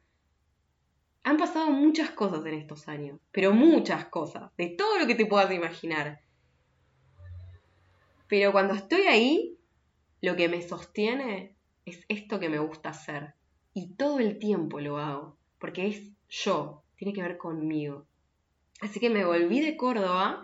han 1.24 1.38
pasado 1.38 1.72
muchas 1.72 2.12
cosas 2.12 2.46
en 2.46 2.56
estos 2.56 2.88
años, 2.88 3.20
pero 3.32 3.54
muchas 3.54 4.06
cosas, 4.06 4.52
de 4.58 4.70
todo 4.70 5.00
lo 5.00 5.08
que 5.08 5.16
te 5.16 5.26
puedas 5.26 5.52
imaginar. 5.52 6.22
Pero 8.28 8.52
cuando 8.52 8.74
estoy 8.74 9.02
ahí, 9.04 9.58
lo 10.22 10.36
que 10.36 10.50
me 10.50 10.62
sostiene 10.62 11.56
es 11.86 12.04
esto 12.10 12.40
que 12.40 12.50
me 12.50 12.60
gusta 12.60 12.90
hacer. 12.90 13.34
Y 13.74 13.94
todo 13.94 14.20
el 14.20 14.40
tiempo 14.40 14.80
lo 14.80 14.98
hago, 14.98 15.38
porque 15.60 15.88
es 15.88 16.12
yo, 16.30 16.84
tiene 16.96 17.14
que 17.14 17.22
ver 17.22 17.38
conmigo. 17.38 18.06
Así 18.82 19.00
que 19.00 19.10
me 19.10 19.26
volví 19.26 19.62
de 19.62 19.78
Córdoba 19.78 20.44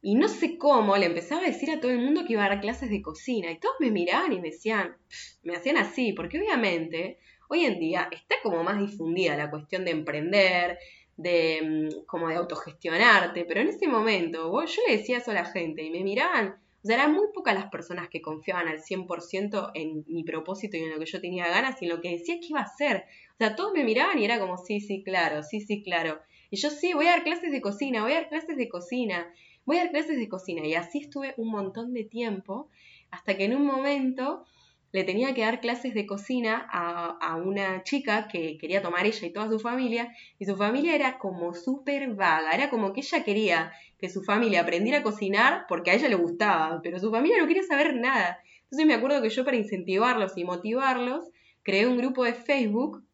y 0.00 0.14
no 0.14 0.28
sé 0.28 0.58
cómo 0.58 0.96
le 0.96 1.06
empezaba 1.06 1.42
a 1.42 1.46
decir 1.46 1.70
a 1.70 1.80
todo 1.80 1.90
el 1.90 1.98
mundo 1.98 2.24
que 2.24 2.34
iba 2.34 2.44
a 2.44 2.48
dar 2.48 2.60
clases 2.60 2.88
de 2.90 3.02
cocina 3.02 3.50
y 3.50 3.58
todos 3.58 3.74
me 3.80 3.90
miraban 3.90 4.32
y 4.32 4.40
me 4.40 4.50
decían, 4.50 4.96
me 5.42 5.56
hacían 5.56 5.76
así, 5.76 6.12
porque 6.12 6.38
obviamente 6.38 7.18
hoy 7.48 7.64
en 7.64 7.80
día 7.80 8.08
está 8.12 8.36
como 8.42 8.62
más 8.62 8.78
difundida 8.78 9.36
la 9.36 9.50
cuestión 9.50 9.84
de 9.84 9.90
emprender, 9.90 10.78
de 11.16 11.88
mm, 11.90 12.06
como 12.06 12.28
de 12.28 12.36
autogestionarte, 12.36 13.44
pero 13.44 13.60
en 13.60 13.68
ese 13.68 13.88
momento 13.88 14.64
yo 14.64 14.82
le 14.86 14.96
decía 14.96 15.18
eso 15.18 15.32
a 15.32 15.34
la 15.34 15.44
gente 15.44 15.82
y 15.82 15.90
me 15.90 16.04
miraban, 16.04 16.60
o 16.82 16.86
sea, 16.86 16.94
eran 16.94 17.12
muy 17.12 17.26
pocas 17.34 17.54
las 17.54 17.66
personas 17.70 18.08
que 18.08 18.22
confiaban 18.22 18.68
al 18.68 18.80
100% 18.80 19.72
en 19.74 20.04
mi 20.06 20.22
propósito 20.22 20.76
y 20.76 20.80
en 20.84 20.90
lo 20.90 20.98
que 21.00 21.06
yo 21.06 21.20
tenía 21.20 21.48
ganas 21.48 21.82
y 21.82 21.86
en 21.86 21.90
lo 21.90 22.00
que 22.00 22.10
decía 22.10 22.38
que 22.38 22.46
iba 22.50 22.60
a 22.60 22.64
hacer. 22.64 23.04
O 23.32 23.36
sea, 23.36 23.56
todos 23.56 23.72
me 23.72 23.82
miraban 23.82 24.16
y 24.20 24.24
era 24.24 24.38
como, 24.38 24.58
sí, 24.58 24.80
sí, 24.80 25.02
claro, 25.02 25.42
sí, 25.42 25.60
sí, 25.60 25.82
claro. 25.82 26.20
Y 26.50 26.56
yo 26.56 26.70
sí, 26.70 26.92
voy 26.94 27.06
a 27.06 27.10
dar 27.10 27.24
clases 27.24 27.52
de 27.52 27.60
cocina, 27.60 28.02
voy 28.02 28.12
a 28.12 28.16
dar 28.16 28.28
clases 28.28 28.56
de 28.56 28.68
cocina 28.68 29.26
voy 29.68 29.76
a 29.76 29.80
dar 29.80 29.90
clases 29.90 30.18
de 30.18 30.30
cocina. 30.30 30.66
Y 30.66 30.74
así 30.74 30.98
estuve 30.98 31.34
un 31.36 31.50
montón 31.50 31.92
de 31.92 32.02
tiempo, 32.02 32.70
hasta 33.10 33.36
que 33.36 33.44
en 33.44 33.54
un 33.54 33.66
momento 33.66 34.46
le 34.92 35.04
tenía 35.04 35.34
que 35.34 35.42
dar 35.42 35.60
clases 35.60 35.92
de 35.92 36.06
cocina 36.06 36.66
a, 36.72 37.36
una 37.36 37.82
chica 37.82 38.28
que 38.28 38.56
quería 38.56 38.80
tomar 38.80 39.04
ella 39.04 39.26
y 39.26 39.30
toda 39.30 39.50
su 39.50 39.60
familia, 39.60 40.16
y 40.38 40.46
su 40.46 40.56
familia 40.56 40.94
era 40.94 41.18
como 41.18 41.52
súper 41.52 42.14
vaga, 42.14 42.52
era 42.52 42.70
como 42.70 42.94
que 42.94 43.00
ella 43.00 43.22
quería 43.24 43.72
que 43.98 44.08
su 44.08 44.22
familia 44.22 44.62
aprendiera 44.62 45.00
a 45.00 45.02
cocinar 45.02 45.66
porque 45.68 45.90
a 45.90 45.94
ella 45.94 46.08
le 46.08 46.14
gustaba, 46.14 46.80
pero 46.82 46.98
su 46.98 47.10
familia 47.10 47.36
no 47.38 47.46
quería 47.46 47.62
saber 47.62 47.94
nada. 47.94 48.40
Entonces 48.62 48.86
me 48.86 48.94
acuerdo 48.94 49.20
que 49.20 49.28
yo 49.28 49.44
para 49.44 49.58
incentivarlos 49.58 50.38
y 50.38 50.44
motivarlos, 50.44 51.26
creé 51.62 51.86
un 51.86 51.98
grupo 51.98 52.24
de 52.24 52.32
Facebook 52.32 53.04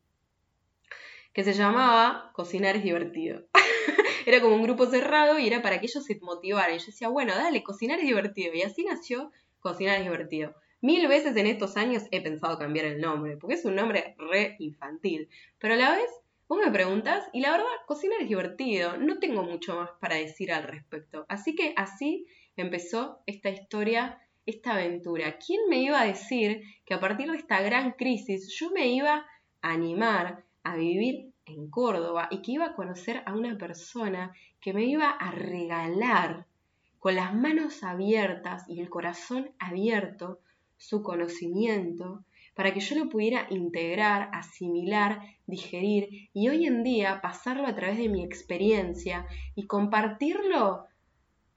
que 1.35 1.42
se 1.44 1.53
llamaba 1.53 2.31
Cocinar 2.33 2.77
es 2.77 2.85
divertido. 2.85 3.44
era 4.27 4.40
como 4.40 4.55
un 4.55 4.62
grupo 4.62 4.87
cerrado 4.87 5.38
y 5.38 5.49
era 5.49 5.61
para 5.62 5.81
que 5.81 5.87
ellos 5.87 6.05
se 6.05 6.18
motivaran. 6.20 6.77
Y 6.77 6.79
yo 6.79 6.87
decía, 6.87 7.09
bueno, 7.09 7.35
dale, 7.35 7.64
cocinar 7.64 7.99
es 7.99 8.07
divertido. 8.07 8.55
Y 8.55 8.62
así 8.62 8.85
nació 8.85 9.33
Cocinar 9.59 9.99
es 9.99 10.05
divertido. 10.05 10.55
Mil 10.81 11.09
veces 11.09 11.37
en 11.37 11.47
estos 11.47 11.77
años 11.77 12.05
he 12.12 12.20
pensado 12.20 12.59
cambiar 12.59 12.87
el 12.87 13.01
nombre, 13.01 13.37
porque 13.37 13.55
es 13.55 13.64
un 13.64 13.75
nombre 13.75 14.14
re 14.18 14.57
infantil. 14.61 15.29
Pero 15.59 15.75
a 15.75 15.77
la 15.77 15.97
vez, 15.97 16.11
vos 16.47 16.59
me 16.64 16.70
preguntas, 16.70 17.25
y 17.33 17.40
la 17.40 17.51
verdad, 17.51 17.66
cocinar 17.87 18.20
es 18.20 18.29
divertido. 18.29 18.97
No 18.99 19.18
tengo 19.18 19.42
mucho 19.42 19.75
más 19.75 19.90
para 20.01 20.16
decir 20.16 20.53
al 20.53 20.62
respecto. 20.64 21.25
Así 21.29 21.57
que 21.57 21.73
así 21.77 22.27
empezó 22.57 23.23
esta 23.27 23.51
historia, 23.51 24.20
esta 24.47 24.75
aventura. 24.75 25.38
¿Quién 25.44 25.62
me 25.68 25.79
iba 25.79 26.01
a 26.01 26.07
decir 26.07 26.62
que 26.85 26.94
a 26.94 27.01
partir 27.01 27.31
de 27.31 27.38
esta 27.38 27.61
gran 27.62 27.92
crisis 27.92 28.55
yo 28.57 28.70
me 28.70 28.87
iba 28.88 29.27
a 29.62 29.73
animar 29.73 30.44
a 30.64 30.77
vivir 30.77 31.33
en 31.46 31.70
Córdoba 31.70 32.29
y 32.31 32.42
que 32.42 32.53
iba 32.53 32.66
a 32.66 32.74
conocer 32.74 33.22
a 33.27 33.35
una 33.35 33.57
persona 33.57 34.33
que 34.61 34.72
me 34.72 34.85
iba 34.85 35.11
a 35.11 35.31
regalar 35.31 36.46
con 36.98 37.14
las 37.14 37.35
manos 37.35 37.85
abiertas 37.85 38.64
y 38.68 38.81
el 38.81 38.88
corazón 38.88 39.50
abierto 39.59 40.40
su 40.77 41.03
conocimiento 41.03 42.24
para 42.55 42.72
que 42.72 42.81
yo 42.81 42.96
lo 42.96 43.09
pudiera 43.09 43.46
integrar, 43.50 44.31
asimilar, 44.33 45.20
digerir 45.46 46.31
y 46.33 46.48
hoy 46.48 46.66
en 46.66 46.83
día 46.83 47.20
pasarlo 47.20 47.66
a 47.66 47.74
través 47.74 47.98
de 47.98 48.09
mi 48.09 48.24
experiencia 48.24 49.27
y 49.55 49.66
compartirlo 49.66 50.87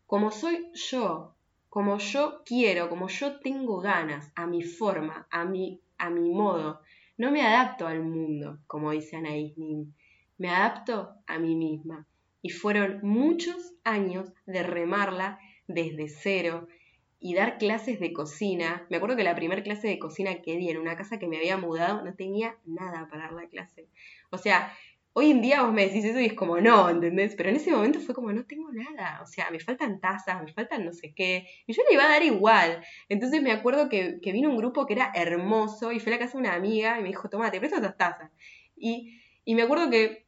como 0.06 0.32
soy 0.32 0.70
yo, 0.74 1.36
como 1.70 1.98
yo 1.98 2.42
quiero, 2.46 2.90
como 2.90 3.08
yo 3.08 3.40
tengo 3.40 3.80
ganas, 3.80 4.32
a 4.36 4.48
mi 4.48 4.64
forma, 4.64 5.28
a 5.30 5.46
mi, 5.46 5.80
a 5.98 6.10
mi 6.10 6.30
modo, 6.30 6.82
no 7.18 7.32
me 7.32 7.42
adapto 7.42 7.88
al 7.88 8.02
mundo, 8.02 8.60
como 8.68 8.92
dice 8.92 9.18
Anaïs 9.18 9.58
Nin, 9.58 9.94
me 10.38 10.50
adapto 10.50 11.16
a 11.26 11.40
mí 11.40 11.56
misma. 11.56 12.08
Y 12.42 12.50
fueron 12.50 13.00
muchos 13.02 13.74
años 13.84 14.32
de 14.46 14.64
remarla 14.64 15.40
desde 15.68 16.08
cero 16.08 16.68
y 17.20 17.34
dar 17.34 17.58
clases 17.58 18.00
de 18.00 18.14
cocina. 18.14 18.86
Me 18.90 18.98
acuerdo 18.98 19.16
que 19.16 19.24
la 19.24 19.36
primera 19.36 19.64
clase 19.64 19.88
de 19.88 20.00
cocina 20.00 20.42
que 20.42 20.56
di 20.58 20.70
en 20.70 20.78
una 20.78 20.96
casa 20.96 21.18
que 21.18 21.28
me 21.28 21.38
había 21.38 21.58
mudado 21.58 22.04
no 22.06 22.14
tenía 22.14 22.58
nada 22.66 23.08
para 23.10 23.24
dar 23.24 23.34
la 23.34 23.48
clase. 23.48 23.88
O 24.30 24.38
sea, 24.38 24.72
Hoy 25.20 25.32
en 25.32 25.42
día 25.42 25.64
vos 25.64 25.74
me 25.74 25.88
decís 25.88 26.06
eso 26.06 26.20
y 26.20 26.28
es 26.28 26.36
como, 26.36 26.62
no, 26.62 26.88
¿entendés? 26.92 27.34
Pero 27.36 27.50
en 27.50 27.56
ese 27.56 27.72
momento 27.72 28.00
fue 28.00 28.14
como, 28.14 28.32
no 28.32 28.46
tengo 28.46 28.72
nada, 28.72 29.20
o 29.24 29.26
sea, 29.26 29.50
me 29.50 29.60
faltan 29.60 30.00
tazas, 30.00 30.44
me 30.44 30.54
faltan 30.54 30.86
no 30.86 30.94
sé 30.94 31.12
qué, 31.16 31.48
y 31.66 31.74
yo 31.74 31.82
le 31.90 31.96
iba 31.96 32.06
a 32.06 32.10
dar 32.10 32.22
igual. 32.22 32.86
Entonces 33.10 33.42
me 33.42 33.52
acuerdo 33.52 33.90
que, 33.90 34.20
vino 34.22 34.52
un 34.52 34.58
grupo 34.58 34.86
que 34.86 34.94
era 34.94 35.12
hermoso 35.16 35.92
y 35.92 36.00
fue 36.00 36.14
a 36.14 36.18
la 36.18 36.20
casa 36.20 36.34
de 36.34 36.42
una 36.42 36.54
amiga 36.54 37.00
y 37.00 37.02
me 37.02 37.08
dijo, 37.08 37.30
toma, 37.30 37.50
te 37.50 37.58
presto 37.58 37.78
estas 37.78 37.98
tazas. 37.98 38.32
Y, 38.76 39.20
y 39.44 39.56
me 39.56 39.64
acuerdo 39.64 39.90
que 39.90 40.28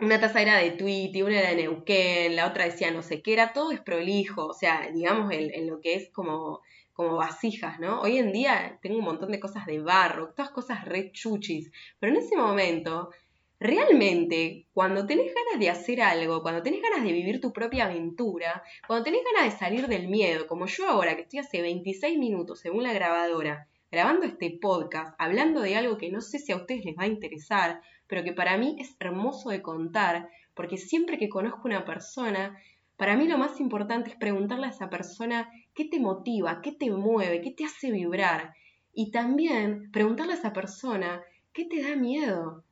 una 0.00 0.20
taza 0.20 0.42
era 0.42 0.58
de 0.58 0.72
Tweety, 0.72 1.22
una 1.22 1.40
era 1.40 1.48
de 1.48 1.56
Neuquén, 1.56 2.36
la 2.36 2.46
otra 2.46 2.66
decía 2.66 2.90
no 2.90 3.02
sé 3.02 3.22
qué, 3.22 3.32
era 3.32 3.54
todo 3.54 3.72
es 3.72 3.80
prolijo, 3.80 4.48
o 4.48 4.52
sea, 4.52 4.90
digamos 4.92 5.32
en, 5.32 5.50
en 5.54 5.66
lo 5.66 5.80
que 5.80 5.94
es 5.94 6.10
como 6.10 6.60
como 6.92 7.16
vasijas, 7.16 7.78
¿no? 7.78 8.00
Hoy 8.00 8.16
en 8.16 8.32
día 8.32 8.78
tengo 8.80 8.98
un 8.98 9.04
montón 9.04 9.30
de 9.30 9.38
cosas 9.38 9.66
de 9.66 9.80
barro, 9.80 10.32
todas 10.32 10.50
cosas 10.50 10.86
re 10.86 11.12
chuchis, 11.12 11.70
pero 12.00 12.10
en 12.10 12.20
ese 12.20 12.38
momento 12.38 13.10
realmente 13.58 14.66
cuando 14.72 15.06
tenés 15.06 15.32
ganas 15.34 15.58
de 15.58 15.70
hacer 15.70 16.02
algo, 16.02 16.42
cuando 16.42 16.62
tenés 16.62 16.82
ganas 16.82 17.04
de 17.04 17.12
vivir 17.12 17.40
tu 17.40 17.52
propia 17.52 17.86
aventura, 17.86 18.62
cuando 18.86 19.04
tenés 19.04 19.22
ganas 19.32 19.52
de 19.52 19.58
salir 19.58 19.86
del 19.86 20.08
miedo, 20.08 20.46
como 20.46 20.66
yo 20.66 20.88
ahora 20.88 21.16
que 21.16 21.22
estoy 21.22 21.38
hace 21.38 21.62
26 21.62 22.18
minutos 22.18 22.60
según 22.60 22.82
la 22.82 22.92
grabadora, 22.92 23.68
grabando 23.90 24.26
este 24.26 24.58
podcast, 24.60 25.14
hablando 25.18 25.60
de 25.60 25.76
algo 25.76 25.96
que 25.96 26.10
no 26.10 26.20
sé 26.20 26.38
si 26.38 26.52
a 26.52 26.56
ustedes 26.56 26.84
les 26.84 26.96
va 26.96 27.04
a 27.04 27.08
interesar, 27.08 27.80
pero 28.06 28.22
que 28.22 28.32
para 28.32 28.56
mí 28.58 28.76
es 28.78 28.94
hermoso 29.00 29.50
de 29.50 29.62
contar, 29.62 30.28
porque 30.54 30.76
siempre 30.76 31.18
que 31.18 31.28
conozco 31.28 31.62
una 31.64 31.84
persona, 31.84 32.58
para 32.96 33.16
mí 33.16 33.26
lo 33.26 33.38
más 33.38 33.60
importante 33.60 34.10
es 34.10 34.16
preguntarle 34.16 34.66
a 34.66 34.70
esa 34.70 34.90
persona 34.90 35.50
qué 35.74 35.84
te 35.84 36.00
motiva, 36.00 36.60
qué 36.62 36.72
te 36.72 36.90
mueve, 36.90 37.40
qué 37.40 37.50
te 37.50 37.64
hace 37.64 37.90
vibrar. 37.90 38.54
Y 38.92 39.10
también 39.10 39.90
preguntarle 39.92 40.32
a 40.32 40.36
esa 40.36 40.52
persona 40.52 41.22
qué 41.52 41.66
te 41.66 41.82
da 41.82 41.96
miedo, 41.96 42.64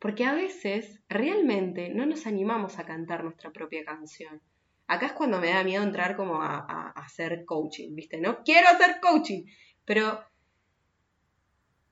porque 0.00 0.24
a 0.24 0.34
veces 0.34 1.00
realmente 1.08 1.90
no 1.90 2.06
nos 2.06 2.26
animamos 2.26 2.78
a 2.78 2.86
cantar 2.86 3.24
nuestra 3.24 3.50
propia 3.52 3.84
canción. 3.84 4.40
Acá 4.86 5.06
es 5.06 5.12
cuando 5.12 5.40
me 5.40 5.50
da 5.50 5.64
miedo 5.64 5.82
entrar 5.82 6.16
como 6.16 6.40
a, 6.42 6.90
hacer 6.92 7.44
coaching, 7.44 7.94
¿viste? 7.94 8.20
No 8.20 8.42
quiero 8.42 8.68
hacer 8.68 9.00
coaching, 9.02 9.44
pero, 9.84 10.20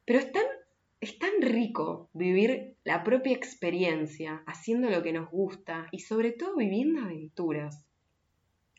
pero 0.04 0.18
es, 0.18 0.32
tan, 0.32 0.44
es 1.00 1.18
tan 1.18 1.42
rico 1.42 2.08
vivir 2.14 2.76
la 2.84 3.02
propia 3.04 3.34
experiencia, 3.34 4.42
haciendo 4.46 4.88
lo 4.88 5.02
que 5.02 5.12
nos 5.12 5.30
gusta 5.30 5.88
y 5.90 6.00
sobre 6.00 6.32
todo 6.32 6.56
viviendo 6.56 7.02
aventuras. 7.02 7.85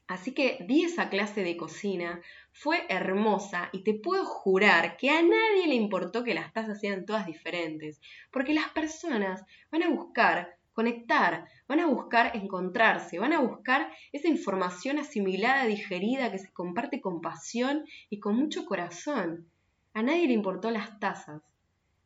Así 0.08 0.34
que 0.34 0.58
di 0.68 0.86
esa 0.86 1.10
clase 1.10 1.44
de 1.44 1.58
cocina, 1.58 2.22
fue 2.52 2.86
hermosa 2.88 3.70
y 3.74 3.84
te 3.84 3.94
puedo 3.94 4.24
jurar 4.26 4.96
que 4.96 5.10
a 5.10 5.22
nadie 5.22 5.68
le 5.68 5.76
importó 5.76 6.24
que 6.24 6.34
las 6.34 6.54
tazas 6.54 6.80
sean 6.80 7.06
todas 7.06 7.28
diferentes, 7.28 8.00
porque 8.32 8.54
las 8.54 8.70
personas 8.70 9.44
van 9.70 9.84
a 9.84 9.90
buscar 9.90 10.58
conectar, 10.72 11.46
van 11.68 11.80
a 11.82 11.88
buscar 11.88 12.36
encontrarse, 12.38 13.20
van 13.20 13.34
a 13.34 13.42
buscar 13.42 13.92
esa 14.14 14.30
información 14.30 15.00
asimilada, 15.00 15.66
digerida, 15.66 16.32
que 16.32 16.38
se 16.38 16.54
comparte 16.54 17.02
con 17.02 17.20
pasión 17.20 17.84
y 18.10 18.20
con 18.20 18.38
mucho 18.38 18.66
corazón. 18.66 19.48
A 19.94 20.04
nadie 20.04 20.28
le 20.28 20.34
importó 20.34 20.72
las 20.72 21.00
tazas, 21.00 21.42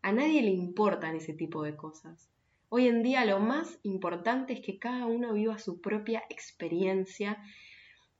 a 0.01 0.11
nadie 0.11 0.41
le 0.41 0.51
importan 0.51 1.15
ese 1.17 1.33
tipo 1.33 1.63
de 1.63 1.75
cosas. 1.75 2.29
Hoy 2.69 2.87
en 2.87 3.03
día 3.03 3.25
lo 3.25 3.39
más 3.39 3.77
importante 3.83 4.53
es 4.53 4.61
que 4.61 4.79
cada 4.79 5.05
uno 5.05 5.33
viva 5.33 5.59
su 5.59 5.81
propia 5.81 6.23
experiencia 6.29 7.37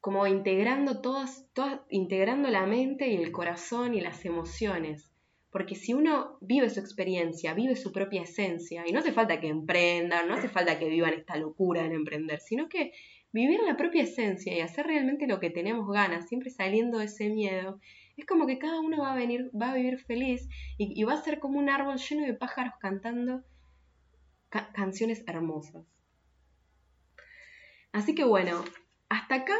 como 0.02 0.26
integrando 0.26 1.00
todas, 1.00 1.48
todas, 1.54 1.80
integrando 1.90 2.50
la 2.50 2.66
mente 2.66 3.08
y 3.08 3.16
el 3.16 3.32
corazón 3.32 3.94
y 3.94 4.02
las 4.02 4.26
emociones. 4.26 5.12
Porque 5.52 5.76
si 5.76 5.94
uno 5.94 6.38
vive 6.42 6.70
su 6.70 6.80
experiencia, 6.80 7.54
vive 7.54 7.76
su 7.76 7.92
propia 7.92 8.24
esencia, 8.24 8.84
y 8.88 8.92
no 8.92 9.00
hace 9.00 9.12
falta 9.12 9.40
que 9.40 9.48
emprendan, 9.48 10.28
no 10.28 10.34
hace 10.34 10.50
falta 10.50 10.80
que 10.80 10.90
vivan 10.90 11.14
esta 11.14 11.38
locura 11.38 11.86
en 11.86 11.92
emprender, 11.92 12.40
sino 12.40 12.68
que 12.68 12.94
vivir 13.32 13.60
la 13.62 13.78
propia 13.78 14.04
esencia 14.04 14.56
y 14.56 14.62
hacer 14.62 14.88
realmente 14.88 15.28
lo 15.28 15.40
que 15.40 15.50
tenemos 15.50 15.88
ganas, 15.88 16.28
siempre 16.28 16.50
saliendo 16.50 16.98
de 16.98 17.06
ese 17.06 17.30
miedo, 17.30 17.80
es 18.18 18.26
como 18.26 18.48
que 18.48 18.58
cada 18.58 18.80
uno 18.80 19.02
va 19.02 19.14
a 19.14 19.16
venir, 19.16 19.52
va 19.60 19.72
a 19.72 19.76
vivir 19.76 20.00
feliz 20.00 20.48
y, 20.78 21.04
va 21.04 21.14
a 21.14 21.24
ser 21.24 21.40
como 21.40 21.60
un 21.60 21.70
árbol 21.70 21.98
lleno 21.98 22.26
de 22.26 22.34
pájaros 22.34 22.74
cantando 22.80 23.44
canciones 24.74 25.24
hermosas. 25.28 25.86
Así 27.94 28.16
que 28.16 28.24
bueno, 28.24 28.64
hasta 29.10 29.36
acá 29.36 29.58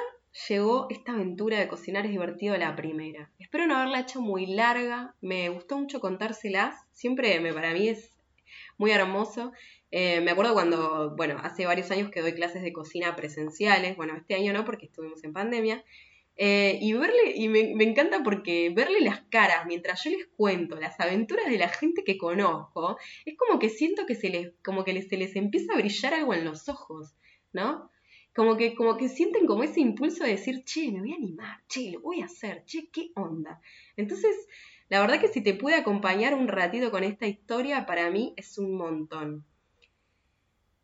llegó 0.48 0.88
esta 0.90 1.14
aventura 1.14 1.60
de 1.60 1.68
cocinar 1.68 2.06
es 2.06 2.12
divertido 2.12 2.58
la 2.58 2.76
primera. 2.76 3.32
Espero 3.40 3.68
no 3.68 3.76
haberla 3.76 4.02
hecho 4.02 4.22
muy 4.22 4.46
larga, 4.46 5.16
me 5.22 5.50
gustó 5.50 5.78
mucho 5.78 6.00
contárselas, 6.00 6.76
siempre 6.94 7.40
me, 7.40 7.54
para 7.54 7.74
mí 7.74 7.90
es 7.90 8.12
muy 8.78 8.92
hermoso. 8.92 9.52
Eh, 9.92 10.22
me 10.22 10.32
acuerdo 10.32 10.54
cuando, 10.54 11.16
bueno, 11.16 11.38
hace 11.44 11.66
varios 11.66 11.92
años 11.92 12.10
que 12.12 12.22
doy 12.22 12.34
clases 12.34 12.62
de 12.62 12.72
cocina 12.72 13.16
presenciales, 13.16 13.98
bueno, 13.98 14.16
este 14.16 14.36
año 14.36 14.54
no 14.54 14.64
porque 14.64 14.86
estuvimos 14.86 15.24
en 15.24 15.34
pandemia, 15.34 15.84
eh, 16.38 16.80
y 16.82 16.94
verle, 16.94 17.34
y 17.36 17.50
me, 17.50 17.76
me, 17.76 17.84
encanta 17.84 18.24
porque 18.24 18.72
verle 18.74 19.02
las 19.02 19.20
caras 19.30 19.66
mientras 19.68 20.04
yo 20.04 20.12
les 20.12 20.28
cuento 20.28 20.78
las 20.78 20.98
aventuras 21.00 21.48
de 21.48 21.58
la 21.58 21.68
gente 21.68 22.04
que 22.06 22.18
conozco, 22.18 22.98
es 23.26 23.36
como 23.38 23.60
que 23.60 23.70
siento 23.70 24.06
que 24.06 24.16
se 24.16 24.30
les, 24.30 24.54
como 24.64 24.86
que 24.86 25.00
se 25.02 25.18
les 25.18 25.36
empieza 25.36 25.74
a 25.74 25.78
brillar 25.78 26.14
algo 26.14 26.34
en 26.34 26.46
los 26.46 26.70
ojos, 26.70 27.14
¿no? 27.52 27.91
Como 28.34 28.58
que, 28.58 28.76
como 28.76 28.98
que 28.98 29.10
sienten 29.10 29.46
como 29.46 29.64
ese 29.64 29.82
impulso 29.82 30.24
de 30.24 30.32
decir, 30.32 30.64
che, 30.64 30.92
me 30.92 31.00
voy 31.00 31.14
a 31.14 31.16
animar, 31.16 31.62
che, 31.68 31.92
lo 31.92 32.02
voy 32.02 32.22
a 32.22 32.26
hacer, 32.26 32.64
che, 32.66 32.90
qué 32.90 33.12
onda. 33.16 33.62
Entonces, 33.98 34.36
la 34.90 35.02
verdad 35.02 35.20
que 35.20 35.28
si 35.28 35.42
te 35.42 35.54
puede 35.54 35.76
acompañar 35.76 36.34
un 36.34 36.48
ratito 36.48 36.92
con 36.92 37.04
esta 37.04 37.28
historia, 37.28 37.86
para 37.86 38.10
mí 38.10 38.34
es 38.38 38.58
un 38.58 38.76
montón. 38.76 39.46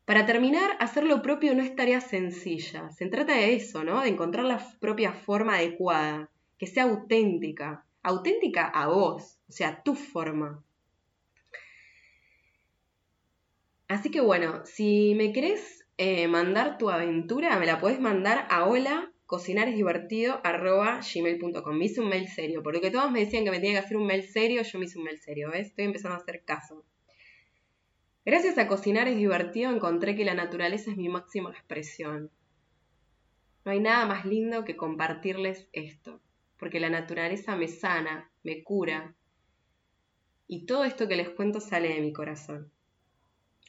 Para 0.05 0.25
terminar, 0.25 0.77
hacer 0.79 1.03
lo 1.03 1.21
propio 1.21 1.53
no 1.53 1.61
es 1.61 1.75
tarea 1.75 1.99
sencilla. 1.99 2.89
Se 2.91 3.07
trata 3.07 3.33
de 3.33 3.55
eso, 3.55 3.83
¿no? 3.83 4.01
De 4.01 4.07
encontrar 4.07 4.45
la 4.45 4.65
propia 4.79 5.11
forma 5.11 5.55
adecuada, 5.55 6.29
que 6.57 6.67
sea 6.67 6.83
auténtica, 6.83 7.85
auténtica 8.03 8.65
a 8.67 8.87
vos, 8.87 9.37
o 9.49 9.51
sea, 9.51 9.83
tu 9.83 9.95
forma. 9.95 10.63
Así 13.89 14.09
que 14.09 14.21
bueno, 14.21 14.65
si 14.65 15.13
me 15.15 15.33
querés 15.33 15.76
eh, 15.97 16.27
mandar 16.27 16.77
tu 16.77 16.89
aventura, 16.89 17.57
me 17.59 17.65
la 17.65 17.79
puedes 17.79 17.99
mandar 17.99 18.47
a 18.49 18.65
hola 18.65 19.11
gmail.com. 19.29 21.77
Me 21.77 21.85
hice 21.85 22.01
un 22.01 22.09
mail 22.09 22.27
serio, 22.27 22.63
porque 22.63 22.91
todos 22.91 23.11
me 23.11 23.19
decían 23.19 23.43
que 23.43 23.51
me 23.51 23.59
tenía 23.59 23.79
que 23.79 23.85
hacer 23.85 23.97
un 23.97 24.07
mail 24.07 24.23
serio, 24.23 24.61
yo 24.61 24.79
me 24.79 24.85
hice 24.85 24.97
un 24.97 25.05
mail 25.05 25.19
serio, 25.19 25.49
¿ves? 25.51 25.67
Estoy 25.67 25.85
empezando 25.85 26.15
a 26.15 26.21
hacer 26.21 26.43
caso. 26.43 26.85
Gracias 28.25 28.57
a 28.57 28.67
Cocinar 28.67 29.07
es 29.07 29.17
divertido 29.17 29.71
encontré 29.71 30.15
que 30.15 30.25
la 30.25 30.33
naturaleza 30.33 30.91
es 30.91 30.97
mi 30.97 31.09
máxima 31.09 31.51
expresión. 31.51 32.31
No 33.65 33.71
hay 33.71 33.79
nada 33.79 34.05
más 34.05 34.25
lindo 34.25 34.65
que 34.65 34.77
compartirles 34.77 35.67
esto, 35.73 36.21
porque 36.57 36.79
la 36.79 36.89
naturaleza 36.89 37.55
me 37.55 37.67
sana, 37.67 38.31
me 38.43 38.63
cura, 38.63 39.15
y 40.47 40.65
todo 40.65 40.85
esto 40.85 41.07
que 41.07 41.17
les 41.17 41.29
cuento 41.29 41.59
sale 41.59 41.89
de 41.89 42.01
mi 42.01 42.13
corazón. 42.13 42.71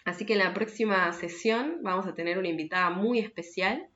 Así 0.08 0.24
que 0.24 0.32
en 0.32 0.38
la 0.38 0.54
próxima 0.54 1.12
sesión 1.12 1.80
vamos 1.82 2.06
a 2.06 2.14
tener 2.14 2.38
una 2.38 2.48
invitada 2.48 2.88
muy 2.88 3.18
especial. 3.18 3.88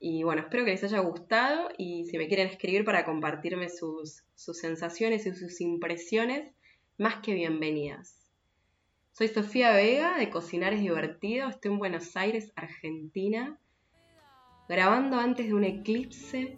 Y 0.00 0.22
bueno, 0.22 0.40
espero 0.40 0.64
que 0.64 0.70
les 0.70 0.82
haya 0.84 1.00
gustado 1.00 1.68
y 1.76 2.06
si 2.06 2.16
me 2.16 2.28
quieren 2.28 2.48
escribir 2.48 2.84
para 2.84 3.04
compartirme 3.04 3.68
sus, 3.68 4.24
sus 4.34 4.58
sensaciones 4.58 5.26
y 5.26 5.34
sus 5.34 5.60
impresiones, 5.60 6.50
más 6.96 7.16
que 7.16 7.34
bienvenidas. 7.34 8.26
Soy 9.12 9.28
Sofía 9.28 9.72
Vega 9.72 10.16
de 10.16 10.30
Cocinar 10.30 10.72
es 10.72 10.80
Divertido, 10.80 11.50
estoy 11.50 11.72
en 11.72 11.78
Buenos 11.78 12.16
Aires, 12.16 12.50
Argentina, 12.56 13.60
grabando 14.66 15.18
antes 15.18 15.46
de 15.46 15.54
un 15.54 15.64
eclipse 15.64 16.56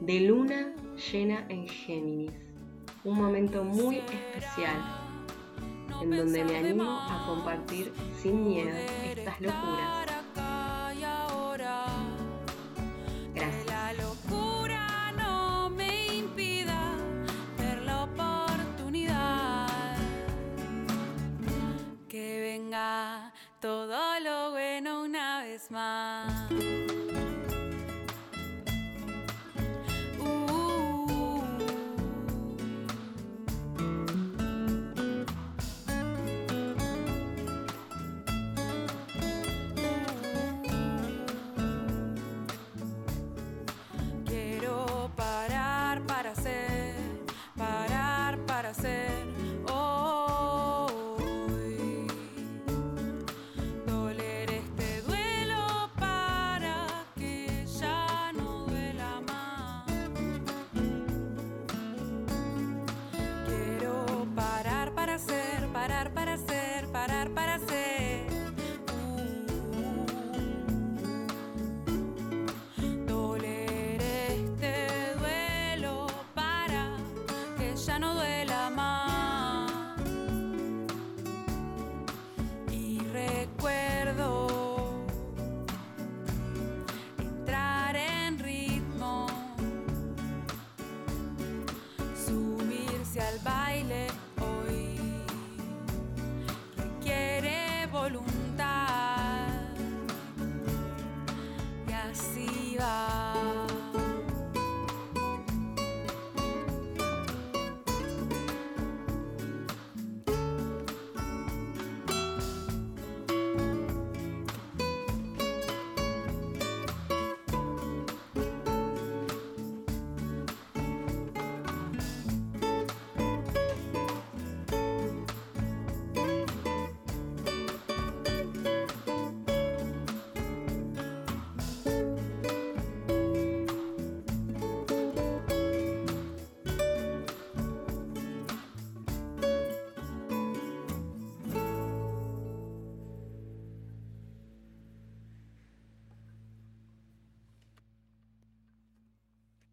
de 0.00 0.20
luna 0.20 0.72
llena 1.12 1.46
en 1.48 1.66
Géminis. 1.66 2.32
Un 3.02 3.18
momento 3.18 3.64
muy 3.64 3.96
especial 3.96 5.01
en 6.02 6.10
donde 6.10 6.44
me 6.44 6.56
animo 6.56 6.98
a 7.00 7.24
compartir 7.26 7.92
sin 8.20 8.44
miedo 8.48 8.76
estas 9.04 9.40
locuras. 9.40 10.02
Gracias. 13.34 13.66
La 13.66 13.92